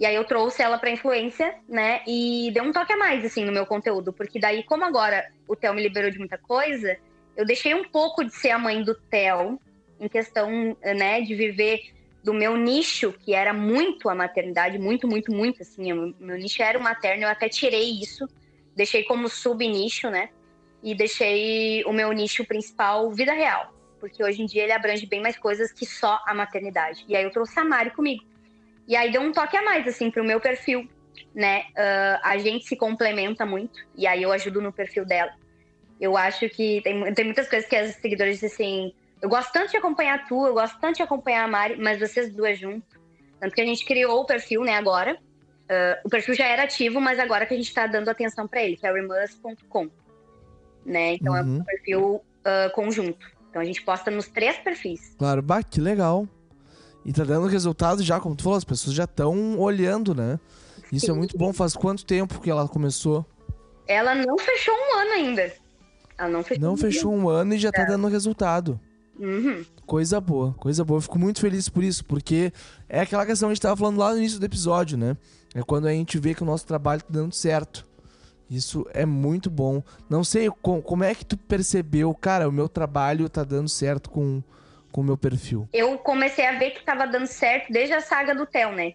E 0.00 0.04
aí 0.04 0.16
eu 0.16 0.24
trouxe 0.24 0.62
ela 0.62 0.78
pra 0.78 0.90
influência, 0.90 1.54
né? 1.68 2.02
E 2.08 2.50
deu 2.52 2.64
um 2.64 2.72
toque 2.72 2.92
a 2.92 2.96
mais, 2.96 3.24
assim, 3.24 3.44
no 3.44 3.52
meu 3.52 3.64
conteúdo. 3.64 4.12
Porque 4.12 4.40
daí, 4.40 4.64
como 4.64 4.84
agora 4.84 5.30
o 5.46 5.54
Theo 5.54 5.72
me 5.72 5.80
liberou 5.80 6.10
de 6.10 6.18
muita 6.18 6.36
coisa, 6.36 6.96
eu 7.36 7.46
deixei 7.46 7.72
um 7.72 7.84
pouco 7.84 8.24
de 8.24 8.34
ser 8.34 8.50
a 8.50 8.58
mãe 8.58 8.82
do 8.82 8.96
Theo, 8.96 9.60
em 10.00 10.08
questão, 10.08 10.76
né, 10.82 11.20
de 11.20 11.36
viver 11.36 11.82
do 12.24 12.34
meu 12.34 12.56
nicho, 12.56 13.12
que 13.12 13.32
era 13.32 13.52
muito 13.52 14.08
a 14.08 14.14
maternidade, 14.14 14.76
muito, 14.76 15.06
muito, 15.06 15.30
muito, 15.30 15.62
assim. 15.62 15.92
Meu 16.18 16.36
nicho 16.36 16.60
era 16.64 16.76
o 16.76 16.82
materno, 16.82 17.22
eu 17.22 17.28
até 17.28 17.48
tirei 17.48 17.92
isso. 18.00 18.28
Deixei 18.80 19.04
como 19.04 19.28
sub-nicho, 19.28 20.08
né? 20.08 20.30
E 20.82 20.94
deixei 20.94 21.84
o 21.84 21.92
meu 21.92 22.10
nicho 22.12 22.46
principal, 22.46 23.10
vida 23.10 23.34
real. 23.34 23.74
Porque 24.00 24.24
hoje 24.24 24.40
em 24.40 24.46
dia 24.46 24.62
ele 24.62 24.72
abrange 24.72 25.04
bem 25.04 25.20
mais 25.20 25.36
coisas 25.38 25.70
que 25.70 25.84
só 25.84 26.18
a 26.26 26.32
maternidade. 26.32 27.04
E 27.06 27.14
aí 27.14 27.22
eu 27.22 27.30
trouxe 27.30 27.60
a 27.60 27.62
Mari 27.62 27.90
comigo. 27.90 28.24
E 28.88 28.96
aí 28.96 29.12
deu 29.12 29.20
um 29.20 29.32
toque 29.32 29.54
a 29.54 29.60
mais, 29.60 29.86
assim, 29.86 30.10
pro 30.10 30.24
meu 30.24 30.40
perfil, 30.40 30.88
né? 31.34 31.64
Ah, 31.76 32.20
a 32.24 32.38
gente 32.38 32.64
se 32.64 32.74
complementa 32.74 33.44
muito, 33.44 33.78
e 33.94 34.06
aí 34.06 34.22
eu 34.22 34.32
ajudo 34.32 34.62
no 34.62 34.72
perfil 34.72 35.04
dela. 35.04 35.32
Eu 36.00 36.16
acho 36.16 36.48
que 36.48 36.80
tem, 36.80 37.12
tem 37.12 37.24
muitas 37.26 37.50
coisas 37.50 37.68
que 37.68 37.76
as 37.76 37.96
seguidoras 37.96 38.40
dizem 38.40 38.48
assim: 38.48 38.94
eu 39.20 39.28
gosto 39.28 39.52
tanto 39.52 39.72
de 39.72 39.76
acompanhar 39.76 40.26
tu, 40.26 40.46
eu 40.46 40.54
gosto 40.54 40.80
tanto 40.80 40.96
de 40.96 41.02
acompanhar 41.02 41.44
a 41.44 41.48
Mari, 41.48 41.76
mas 41.76 42.00
vocês 42.00 42.34
duas 42.34 42.58
juntas. 42.58 42.98
Tanto 43.38 43.54
que 43.54 43.60
a 43.60 43.66
gente 43.66 43.84
criou 43.84 44.22
o 44.22 44.24
perfil, 44.24 44.62
né, 44.62 44.72
agora. 44.72 45.18
Ah, 45.70 46.00
o 46.04 46.08
perfil 46.10 46.34
já 46.34 46.46
era 46.46 46.64
ativo, 46.64 47.00
mas 47.00 47.18
agora 47.20 47.46
que 47.46 47.54
a 47.54 47.56
gente 47.56 47.72
tá 47.72 47.86
dando 47.86 48.08
atenção 48.08 48.48
pra 48.48 48.60
ele, 48.62 48.76
que 48.76 48.84
é 48.86 48.92
o 48.92 48.96
irmãs.com. 48.96 49.88
Né? 50.84 51.14
Então 51.14 51.36
é 51.36 51.42
Uhum. 51.42 51.58
um 51.58 51.64
perfil 51.64 52.20
ah, 52.44 52.70
conjunto. 52.74 53.24
Então 53.48 53.62
a 53.62 53.64
gente 53.64 53.82
posta 53.82 54.10
nos 54.10 54.28
três 54.28 54.58
perfis. 54.58 55.14
Claro, 55.16 55.40
bah, 55.42 55.62
que 55.62 55.80
legal. 55.80 56.26
E 57.04 57.12
tá 57.12 57.24
dando 57.24 57.46
resultado 57.46 58.02
já, 58.02 58.18
como 58.20 58.34
tu 58.36 58.42
falou, 58.42 58.58
as 58.58 58.64
pessoas 58.64 58.94
já 58.94 59.04
estão 59.04 59.58
olhando, 59.58 60.14
né? 60.14 60.38
Isso 60.92 61.06
é 61.10 61.14
Sim. 61.14 61.18
muito 61.18 61.38
bom. 61.38 61.52
Faz 61.52 61.74
quanto 61.74 62.04
tempo 62.04 62.40
que 62.40 62.50
ela 62.50 62.68
começou? 62.68 63.24
Ela 63.86 64.14
não 64.14 64.36
fechou 64.38 64.74
um 64.74 64.98
ano 64.98 65.10
ainda. 65.12 65.52
Ela 66.18 66.28
não 66.28 66.42
fechou 66.42 66.62
Não 66.62 66.72
um 66.74 66.76
fechou 66.76 67.12
um 67.14 67.28
ano 67.28 67.54
e 67.54 67.58
já 67.58 67.70
tá 67.72 67.84
dando 67.84 68.06
resultado. 68.08 68.78
Uhum. 69.18 69.64
Coisa 69.86 70.20
boa, 70.20 70.52
coisa 70.54 70.84
boa. 70.84 70.98
Eu 70.98 71.02
fico 71.02 71.18
muito 71.18 71.40
feliz 71.40 71.68
por 71.68 71.82
isso, 71.82 72.04
porque 72.04 72.52
é 72.88 73.00
aquela 73.00 73.24
questão 73.24 73.48
que 73.48 73.52
a 73.52 73.54
gente 73.54 73.62
tava 73.62 73.76
falando 73.76 73.98
lá 73.98 74.12
no 74.12 74.18
início 74.18 74.38
do 74.38 74.44
episódio, 74.46 74.98
né? 74.98 75.16
É 75.54 75.62
quando 75.62 75.86
a 75.88 75.92
gente 75.92 76.18
vê 76.18 76.34
que 76.34 76.42
o 76.42 76.46
nosso 76.46 76.66
trabalho 76.66 77.02
tá 77.02 77.08
dando 77.10 77.34
certo. 77.34 77.86
Isso 78.48 78.86
é 78.92 79.06
muito 79.06 79.48
bom. 79.48 79.82
Não 80.08 80.24
sei 80.24 80.48
co- 80.62 80.82
como 80.82 81.04
é 81.04 81.14
que 81.14 81.24
tu 81.24 81.36
percebeu, 81.36 82.12
cara, 82.14 82.48
o 82.48 82.52
meu 82.52 82.68
trabalho 82.68 83.28
tá 83.28 83.44
dando 83.44 83.68
certo 83.68 84.10
com 84.10 84.42
com 84.92 85.02
o 85.02 85.04
meu 85.04 85.16
perfil. 85.16 85.68
eu 85.72 85.96
comecei 85.98 86.44
a 86.44 86.58
ver 86.58 86.72
que 86.72 86.80
estava 86.80 87.06
dando 87.06 87.28
certo 87.28 87.72
desde 87.72 87.94
a 87.94 88.00
saga 88.00 88.34
do 88.34 88.44
Theo, 88.44 88.72
né? 88.72 88.94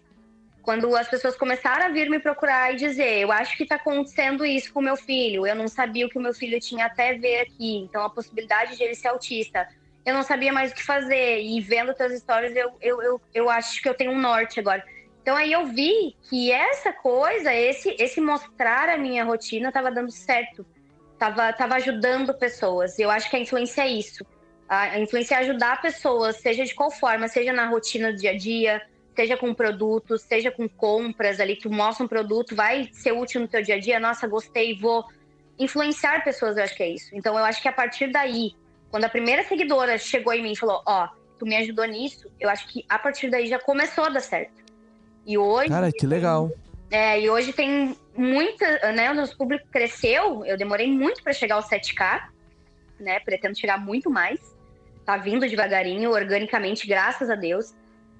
Quando 0.60 0.94
as 0.94 1.08
pessoas 1.08 1.34
começaram 1.34 1.86
a 1.86 1.88
vir 1.88 2.10
me 2.10 2.18
procurar 2.18 2.70
e 2.70 2.76
dizer, 2.76 3.20
eu 3.20 3.32
acho 3.32 3.56
que 3.56 3.62
está 3.62 3.76
acontecendo 3.76 4.44
isso 4.44 4.70
com 4.74 4.80
o 4.80 4.82
meu 4.82 4.94
filho, 4.94 5.46
eu 5.46 5.54
não 5.54 5.68
sabia 5.68 6.04
o 6.04 6.10
que 6.10 6.18
o 6.18 6.20
meu 6.20 6.34
filho 6.34 6.60
tinha 6.60 6.84
até 6.84 7.14
ver 7.14 7.40
aqui, 7.40 7.78
então 7.78 8.02
a 8.04 8.10
possibilidade 8.10 8.76
de 8.76 8.82
ele 8.82 8.94
ser 8.94 9.08
autista, 9.08 9.66
eu 10.04 10.12
não 10.12 10.22
sabia 10.22 10.52
mais 10.52 10.70
o 10.70 10.74
que 10.74 10.84
fazer, 10.84 11.40
e 11.42 11.58
vendo 11.62 11.94
tuas 11.94 12.12
histórias, 12.12 12.54
eu, 12.54 12.72
eu, 12.82 13.00
eu, 13.02 13.20
eu 13.32 13.48
acho 13.48 13.80
que 13.80 13.88
eu 13.88 13.94
tenho 13.94 14.10
um 14.10 14.20
norte 14.20 14.60
agora. 14.60 14.84
Então 15.26 15.34
aí 15.34 15.50
eu 15.50 15.66
vi 15.66 16.14
que 16.30 16.52
essa 16.52 16.92
coisa, 16.92 17.52
esse, 17.52 17.96
esse 17.98 18.20
mostrar 18.20 18.88
a 18.88 18.96
minha 18.96 19.24
rotina 19.24 19.66
estava 19.66 19.90
dando 19.90 20.12
certo, 20.12 20.64
tava, 21.18 21.52
tava 21.52 21.74
ajudando 21.74 22.32
pessoas, 22.32 22.96
eu 22.96 23.10
acho 23.10 23.28
que 23.28 23.34
a 23.34 23.40
influência 23.40 23.82
é 23.82 23.88
isso 23.88 24.24
a 24.68 25.00
influência 25.00 25.34
é 25.34 25.38
ajudar 25.38 25.82
pessoas, 25.82 26.36
seja 26.36 26.64
de 26.64 26.72
qual 26.76 26.92
forma, 26.92 27.26
seja 27.26 27.52
na 27.52 27.66
rotina 27.66 28.12
do 28.12 28.18
dia 28.18 28.30
a 28.30 28.36
dia, 28.36 28.80
seja 29.16 29.36
com 29.36 29.52
produtos, 29.52 30.22
seja 30.22 30.52
com 30.52 30.68
compras 30.68 31.40
ali, 31.40 31.56
tu 31.56 31.70
mostra 31.70 32.04
um 32.04 32.08
produto, 32.08 32.54
vai 32.54 32.88
ser 32.92 33.10
útil 33.10 33.40
no 33.40 33.48
teu 33.48 33.62
dia 33.62 33.74
a 33.74 33.80
dia, 33.80 33.98
nossa, 33.98 34.28
gostei, 34.28 34.78
vou 34.78 35.04
influenciar 35.58 36.22
pessoas, 36.22 36.56
eu 36.56 36.62
acho 36.62 36.76
que 36.76 36.82
é 36.84 36.90
isso. 36.90 37.10
Então 37.14 37.36
eu 37.36 37.44
acho 37.44 37.60
que 37.60 37.68
a 37.68 37.72
partir 37.72 38.12
daí, 38.12 38.52
quando 38.92 39.04
a 39.04 39.08
primeira 39.08 39.42
seguidora 39.42 39.98
chegou 39.98 40.32
em 40.32 40.42
mim 40.42 40.52
e 40.52 40.56
falou, 40.56 40.82
ó, 40.86 41.08
tu 41.36 41.44
me 41.46 41.56
ajudou 41.56 41.84
nisso, 41.84 42.30
eu 42.38 42.48
acho 42.48 42.68
que 42.68 42.84
a 42.88 42.98
partir 42.98 43.28
daí 43.28 43.48
já 43.48 43.58
começou 43.58 44.04
a 44.04 44.08
dar 44.08 44.20
certo. 44.20 44.65
E 45.26 45.36
hoje 45.36 45.68
Cara, 45.68 45.90
que 45.90 46.06
legal. 46.06 46.50
é, 46.90 47.20
e 47.20 47.28
hoje 47.28 47.52
tem 47.52 47.96
muita, 48.16 48.92
né? 48.92 49.10
O 49.10 49.14
nosso 49.14 49.36
público 49.36 49.66
cresceu. 49.70 50.44
Eu 50.44 50.56
demorei 50.56 50.90
muito 50.90 51.22
para 51.22 51.32
chegar 51.32 51.56
aos 51.56 51.68
7K, 51.68 52.28
né? 53.00 53.18
Pretendo 53.20 53.58
chegar 53.58 53.78
muito 53.78 54.08
mais. 54.08 54.40
Tá 55.04 55.16
vindo 55.16 55.48
devagarinho, 55.48 56.10
organicamente, 56.10 56.86
graças 56.86 57.28
a 57.28 57.34
Deus. 57.34 57.74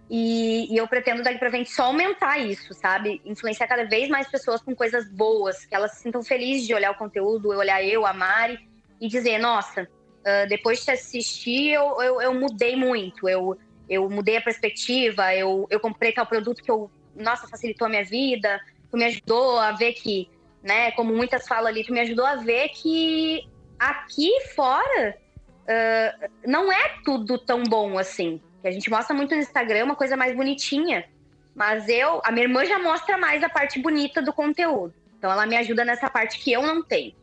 E, 0.09 0.73
e 0.73 0.77
eu 0.77 0.87
pretendo 0.87 1.23
daqui 1.23 1.39
pra 1.39 1.51
frente 1.51 1.71
só 1.71 1.85
aumentar 1.85 2.39
isso, 2.39 2.73
sabe? 2.75 3.21
Influenciar 3.25 3.67
cada 3.67 3.85
vez 3.85 4.09
mais 4.09 4.29
pessoas 4.29 4.63
com 4.63 4.75
coisas 4.75 5.09
boas, 5.11 5.65
que 5.65 5.75
elas 5.75 5.93
se 5.93 6.03
sintam 6.03 6.23
felizes 6.23 6.67
de 6.67 6.75
olhar 6.75 6.93
o 6.93 6.95
conteúdo, 6.95 7.49
olhar 7.49 7.83
eu, 7.83 8.07
a 8.07 8.13
Mari, 8.13 8.59
e 9.01 9.09
dizer, 9.09 9.39
nossa, 9.39 9.89
ah, 10.27 10.45
depois 10.45 10.85
de 10.85 10.91
assistir, 10.91 11.71
eu, 11.71 12.03
eu, 12.03 12.21
eu 12.21 12.35
mudei 12.35 12.75
muito. 12.75 13.29
Eu, 13.29 13.57
eu 13.89 14.11
mudei 14.11 14.37
a 14.37 14.43
perspectiva, 14.43 15.33
eu, 15.33 15.69
eu 15.71 15.79
comprei 15.79 16.11
tal 16.11 16.27
produto 16.27 16.63
que 16.63 16.71
eu, 16.71 16.91
nossa, 17.17 17.49
facilitou 17.49 17.87
a 17.87 17.91
minha 17.91 18.05
vida, 18.05 18.61
tu 18.91 18.97
me 18.97 19.05
ajudou 19.05 19.59
a 19.59 19.73
ver 19.73 19.93
que 19.93 20.29
né? 20.67 20.91
Como 20.91 21.15
muitas 21.15 21.47
falam 21.47 21.69
ali, 21.69 21.85
tu 21.85 21.93
me 21.93 22.01
ajudou 22.01 22.27
a 22.27 22.35
ver 22.35 22.71
que 22.71 23.49
aqui 23.79 24.33
fora 24.57 25.17
uh, 25.63 26.29
não 26.45 26.73
é 26.73 26.97
tudo 27.05 27.39
tão 27.39 27.63
bom 27.63 27.97
assim. 27.97 28.43
Que 28.61 28.67
a 28.67 28.73
gente 28.73 28.91
mostra 28.91 29.15
muito 29.15 29.33
no 29.33 29.41
Instagram 29.41 29.85
uma 29.85 29.95
coisa 29.95 30.17
mais 30.17 30.35
bonitinha. 30.35 31.09
Mas 31.55 31.89
eu, 31.89 32.21
a 32.25 32.33
minha 32.33 32.47
irmã 32.47 32.65
já 32.65 32.81
mostra 32.81 33.17
mais 33.17 33.45
a 33.45 33.49
parte 33.49 33.81
bonita 33.81 34.21
do 34.21 34.33
conteúdo. 34.33 34.93
Então 35.17 35.31
ela 35.31 35.47
me 35.47 35.57
ajuda 35.57 35.85
nessa 35.85 36.11
parte 36.11 36.41
que 36.41 36.53
eu 36.53 36.63
não 36.63 36.83
tenho. 36.83 37.15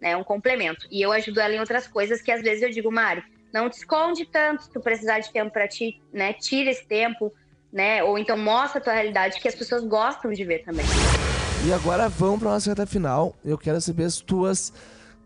Né, 0.00 0.16
um 0.16 0.24
complemento. 0.24 0.86
E 0.90 1.02
eu 1.02 1.10
ajudo 1.12 1.40
ela 1.40 1.52
em 1.52 1.60
outras 1.60 1.88
coisas 1.88 2.22
que 2.22 2.30
às 2.30 2.40
vezes 2.40 2.62
eu 2.62 2.70
digo, 2.70 2.90
Mari, 2.90 3.22
não 3.52 3.68
te 3.68 3.78
esconde 3.78 4.24
tanto, 4.24 4.62
se 4.62 4.72
tu 4.72 4.80
precisar 4.80 5.18
de 5.18 5.30
tempo 5.30 5.52
para 5.52 5.68
ti, 5.68 6.00
né, 6.10 6.32
tira 6.32 6.70
esse 6.70 6.86
tempo, 6.86 7.34
né? 7.72 8.02
Ou 8.02 8.18
então 8.18 8.36
mostra 8.36 8.80
a 8.80 8.82
tua 8.82 8.92
realidade 8.92 9.40
que 9.40 9.48
as 9.48 9.54
pessoas 9.54 9.84
gostam 9.84 10.32
de 10.32 10.44
ver 10.44 10.64
também. 10.64 10.84
E 11.66 11.72
agora 11.72 12.08
vamos 12.08 12.40
para 12.40 12.50
nossa 12.50 12.70
reta 12.70 12.86
final. 12.86 13.34
Eu 13.44 13.58
quero 13.58 13.80
saber 13.80 14.04
as 14.04 14.18
tuas 14.18 14.72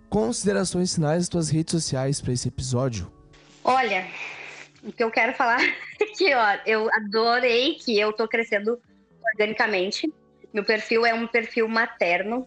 considerações 0.09 0.95
finais, 0.95 1.23
as 1.23 1.29
tuas 1.29 1.51
redes 1.51 1.73
sociais 1.73 2.21
para 2.21 2.33
esse 2.33 2.49
episódio. 2.49 3.11
Olha, 3.63 4.07
o 4.83 4.93
que 4.93 5.03
eu 5.03 5.11
quero 5.11 5.33
falar 5.35 5.61
é 6.01 6.05
que, 6.17 6.35
ó, 6.35 6.59
eu 6.67 6.89
adorei 6.93 7.75
que 7.75 7.99
eu 7.99 8.13
tô 8.13 8.29
crescendo 8.29 8.81
organicamente. 9.33 10.13
Meu 10.53 10.65
perfil 10.65 11.07
é 11.07 11.15
um 11.15 11.27
perfil 11.27 11.67
materno, 11.67 12.47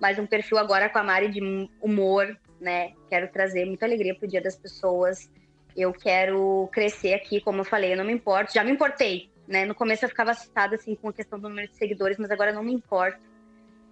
mas 0.00 0.18
um 0.18 0.26
perfil 0.26 0.58
agora 0.58 0.88
com 0.88 0.98
a 0.98 1.04
Mari 1.04 1.28
de 1.28 1.40
humor, 1.80 2.36
né? 2.60 2.92
Quero 3.08 3.28
trazer 3.28 3.64
muita 3.64 3.86
alegria 3.86 4.14
pro 4.14 4.28
dia 4.28 4.40
das 4.40 4.56
pessoas. 4.56 5.30
Eu 5.78 5.92
quero 5.92 6.68
crescer 6.72 7.14
aqui, 7.14 7.40
como 7.40 7.60
eu 7.60 7.64
falei, 7.64 7.92
eu 7.92 7.96
não 7.96 8.04
me 8.04 8.12
importo. 8.12 8.52
Já 8.52 8.64
me 8.64 8.72
importei 8.72 9.30
né? 9.48 9.64
No 9.64 9.74
começo 9.74 10.04
eu 10.04 10.08
ficava 10.10 10.32
assustada 10.32 10.76
assim 10.76 10.94
com 10.94 11.08
a 11.08 11.12
questão 11.12 11.40
do 11.40 11.48
número 11.48 11.68
de 11.68 11.76
seguidores, 11.76 12.18
mas 12.18 12.30
agora 12.30 12.52
não 12.52 12.62
me 12.62 12.72
importo. 12.72 13.18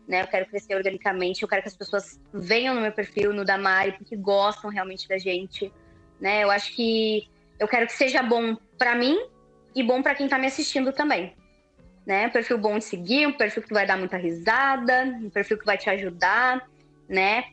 Né? 0.07 0.22
Eu 0.22 0.27
quero 0.27 0.46
crescer 0.46 0.77
organicamente, 0.77 1.42
eu 1.42 1.49
quero 1.49 1.62
que 1.62 1.68
as 1.68 1.77
pessoas 1.77 2.20
venham 2.33 2.75
no 2.75 2.81
meu 2.81 2.92
perfil, 2.92 3.33
no 3.33 3.44
da 3.44 3.59
Mari, 3.59 3.92
porque 3.92 4.14
gostam 4.14 4.70
realmente 4.70 5.09
da 5.09 5.18
gente, 5.18 5.72
né? 6.20 6.44
Eu 6.44 6.51
acho 6.51 6.72
que 6.77 7.29
eu 7.59 7.66
quero 7.66 7.87
que 7.87 7.94
seja 7.94 8.22
bom 8.22 8.57
para 8.79 8.94
mim 8.94 9.18
e 9.75 9.83
bom 9.83 10.03
para 10.03 10.14
quem 10.14 10.29
tá 10.29 10.38
me 10.38 10.46
assistindo 10.46 10.92
também. 10.92 11.35
Né? 12.07 12.29
Um 12.29 12.31
perfil 12.31 12.59
bom 12.59 12.79
de 12.79 12.85
seguir, 12.85 13.27
um 13.27 13.33
perfil 13.33 13.64
que 13.64 13.75
vai 13.75 13.85
dar 13.85 13.96
muita 13.96 14.16
risada, 14.16 15.05
um 15.20 15.31
perfil 15.31 15.59
que 15.59 15.66
vai 15.66 15.77
te 15.77 15.90
ajudar, 15.90 16.68
né? 17.09 17.46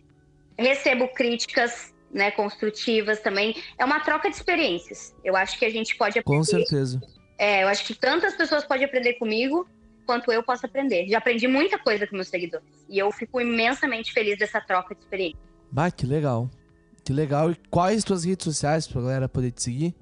Recebo 0.55 1.07
críticas, 1.07 1.92
né, 2.13 2.31
construtivas 2.31 3.19
também. 3.19 3.55
É 3.77 3.83
uma 3.83 3.99
troca 3.99 4.29
de 4.29 4.35
experiências. 4.35 5.13
Eu 5.23 5.35
acho 5.35 5.57
que 5.57 5.65
a 5.65 5.69
gente 5.69 5.95
pode 5.97 6.19
aprender. 6.19 6.37
Com 6.37 6.43
certeza 6.43 7.01
é, 7.37 7.63
eu 7.63 7.67
acho 7.67 7.85
que 7.85 7.93
tantas 7.93 8.35
pessoas 8.35 8.63
podem 8.63 8.85
aprender 8.85 9.13
comigo 9.15 9.67
quanto 10.05 10.31
eu 10.31 10.43
posso 10.43 10.65
aprender. 10.65 11.07
Já 11.07 11.17
aprendi 11.17 11.47
muita 11.47 11.77
coisa 11.77 12.05
com 12.05 12.15
meus 12.15 12.27
seguidores. 12.27 12.85
E 12.89 12.97
eu 12.97 13.11
fico 13.11 13.39
imensamente 13.39 14.13
feliz 14.13 14.37
dessa 14.37 14.61
troca 14.61 14.93
de 14.93 15.01
experiência. 15.01 15.39
Bah, 15.71 15.91
que 15.91 16.05
legal. 16.05 16.49
Que 17.03 17.11
legal. 17.11 17.51
E 17.51 17.55
quais 17.69 18.03
tuas 18.03 18.23
redes 18.23 18.45
sociais 18.45 18.87
pra 18.87 19.01
galera 19.01 19.29
poder 19.29 19.51
te 19.51 19.63
seguir? 19.63 19.95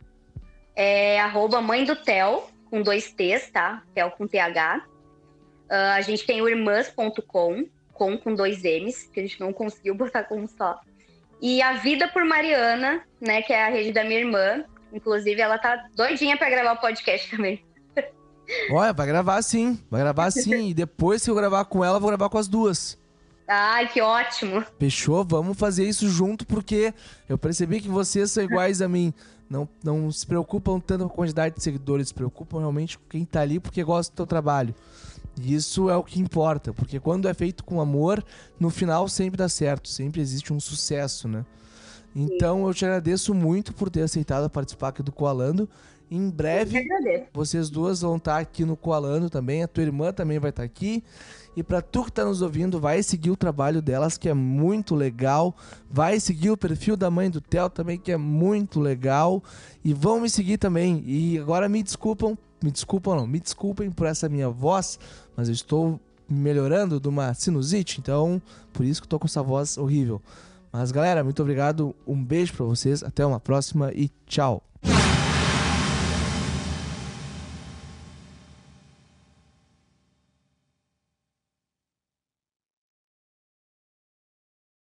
É 0.76 1.20
arroba 1.20 1.62
mãe 1.62 1.84
do 1.84 1.96
Tel, 1.96 2.50
com 2.70 2.82
dois 2.82 3.12
T's, 3.12 3.50
tá? 3.50 3.84
Tel 3.94 4.12
com 4.12 4.28
TH. 4.28 4.86
Uh, 4.86 5.74
a 5.96 6.02
gente 6.02 6.26
tem 6.26 6.42
o 6.42 6.50
irmãs.com, 6.50 7.66
com 7.94 8.18
com 8.18 8.36
dois 8.36 8.64
M's, 8.64 9.10
que 9.12 9.20
a 9.20 9.24
gente 9.24 9.40
não 9.40 9.54
conseguiu 9.54 9.96
botar 9.96 10.26
com 10.26 10.42
um 10.42 10.48
só. 10.48 10.80
E 11.42 11.62
a 11.62 11.74
Vida 11.74 12.08
por 12.08 12.24
Mariana, 12.24 13.02
né, 13.20 13.42
que 13.42 13.52
é 13.52 13.66
a 13.66 13.70
rede 13.70 13.92
da 13.92 14.04
minha 14.04 14.20
irmã, 14.20 14.64
Inclusive, 14.94 15.40
ela 15.40 15.58
tá 15.58 15.88
doidinha 15.96 16.38
para 16.38 16.50
gravar 16.50 16.74
o 16.74 16.82
podcast 16.82 17.30
também. 17.32 17.64
Olha, 18.72 18.92
vai 18.92 19.08
gravar 19.08 19.42
sim. 19.42 19.80
Vai 19.90 20.02
gravar 20.02 20.32
sim. 20.32 20.70
e 20.70 20.74
depois 20.74 21.24
que 21.24 21.30
eu 21.30 21.36
gravar 21.36 21.66
com 21.66 21.84
ela, 21.84 22.00
vou 22.00 22.10
gravar 22.10 22.30
com 22.30 22.38
as 22.38 22.48
duas. 22.48 23.00
Ai, 23.48 23.88
que 23.88 24.02
ótimo. 24.02 24.64
Fechou? 24.80 25.26
Vamos 25.26 25.58
fazer 25.58 25.86
isso 25.86 26.08
junto, 26.10 26.46
porque 26.46 26.94
eu 27.28 27.38
percebi 27.38 27.82
que 27.82 27.90
vocês 27.90 28.32
são 28.32 28.44
iguais 28.44 28.82
a 28.82 28.88
mim. 28.88 29.14
Não, 29.50 29.68
não 29.84 30.10
se 30.12 30.26
preocupam 30.26 30.80
tanto 30.80 31.06
com 31.06 31.14
a 31.14 31.16
quantidade 31.16 31.56
de 31.56 31.64
seguidores, 31.64 32.08
se 32.10 32.14
preocupam 32.14 32.60
realmente 32.60 32.98
com 32.98 33.04
quem 33.10 33.26
tá 33.26 33.42
ali 33.42 33.60
porque 33.60 33.84
gosta 33.84 34.14
do 34.14 34.16
teu 34.16 34.26
trabalho. 34.26 34.74
E 35.42 35.56
isso 35.56 35.90
é 35.90 35.98
o 35.98 36.04
que 36.04 36.20
importa, 36.20 36.74
porque 36.74 37.00
quando 37.00 37.28
é 37.28 37.34
feito 37.34 37.64
com 37.64 37.82
amor, 37.82 38.24
no 38.60 38.70
final 38.70 39.08
sempre 39.08 39.38
dá 39.38 39.50
certo, 39.50 39.90
sempre 39.90 40.22
existe 40.22 40.54
um 40.54 40.60
sucesso, 40.60 41.28
né? 41.28 41.46
Então 42.16 42.68
eu 42.68 42.74
te 42.74 42.86
agradeço 42.86 43.34
muito 43.34 43.74
por 43.74 43.90
ter 43.90 44.02
aceitado 44.02 44.50
participar 44.50 44.90
aqui 44.90 45.02
do 45.02 45.12
Coalando. 45.12 45.68
Em 46.10 46.30
breve, 46.30 46.86
vocês 47.34 47.70
duas 47.70 48.02
vão 48.02 48.18
estar 48.18 48.38
aqui 48.38 48.66
no 48.66 48.76
Coalando 48.76 49.30
também. 49.30 49.64
A 49.64 49.68
tua 49.68 49.84
irmã 49.84 50.12
também 50.12 50.40
vai 50.40 50.50
estar 50.50 50.64
aqui. 50.64 51.02
E 51.56 51.64
para 51.64 51.82
tu 51.82 52.04
que 52.04 52.10
está 52.10 52.26
nos 52.26 52.42
ouvindo, 52.42 52.82
vai 52.82 53.02
seguir 53.02 53.32
o 53.32 53.38
trabalho 53.38 53.82
delas, 53.82 54.18
que 54.18 54.28
é 54.28 54.34
muito 54.34 54.94
legal. 54.94 55.56
Vai 55.90 56.20
seguir 56.20 56.50
o 56.50 56.58
perfil 56.58 56.98
da 56.98 57.10
mãe 57.10 57.30
do 57.30 57.40
Theo 57.40 57.70
também, 57.70 57.98
que 57.98 58.12
é 58.12 58.18
muito 58.18 58.78
legal. 58.78 59.42
E 59.86 59.94
vão 59.94 60.20
me 60.20 60.30
seguir 60.30 60.58
também. 60.58 61.02
E 61.08 61.40
agora 61.40 61.70
me 61.70 61.82
desculpam, 61.82 62.38
me 62.64 62.72
desculpam 62.72 63.16
não, 63.16 63.28
me 63.28 63.40
desculpem 63.40 63.90
por 63.92 64.08
essa 64.08 64.30
minha 64.30 64.50
voz, 64.50 65.00
mas 65.36 65.48
eu 65.48 65.54
estou 65.54 66.00
melhorando 66.30 67.00
de 67.00 67.08
uma 67.08 67.34
sinusite, 67.34 68.00
então 68.00 68.42
por 68.72 68.86
isso 68.86 69.02
que 69.02 69.06
estou 69.06 69.20
com 69.20 69.28
essa 69.28 69.44
voz 69.44 69.78
horrível. 69.78 70.22
Mas 70.72 70.92
galera, 70.92 71.24
muito 71.24 71.42
obrigado, 71.42 71.94
um 72.08 72.24
beijo 72.24 72.54
para 72.54 72.66
vocês, 72.66 73.04
até 73.04 73.26
uma 73.26 73.40
próxima 73.40 73.92
e 73.94 74.10
tchau. 74.26 74.64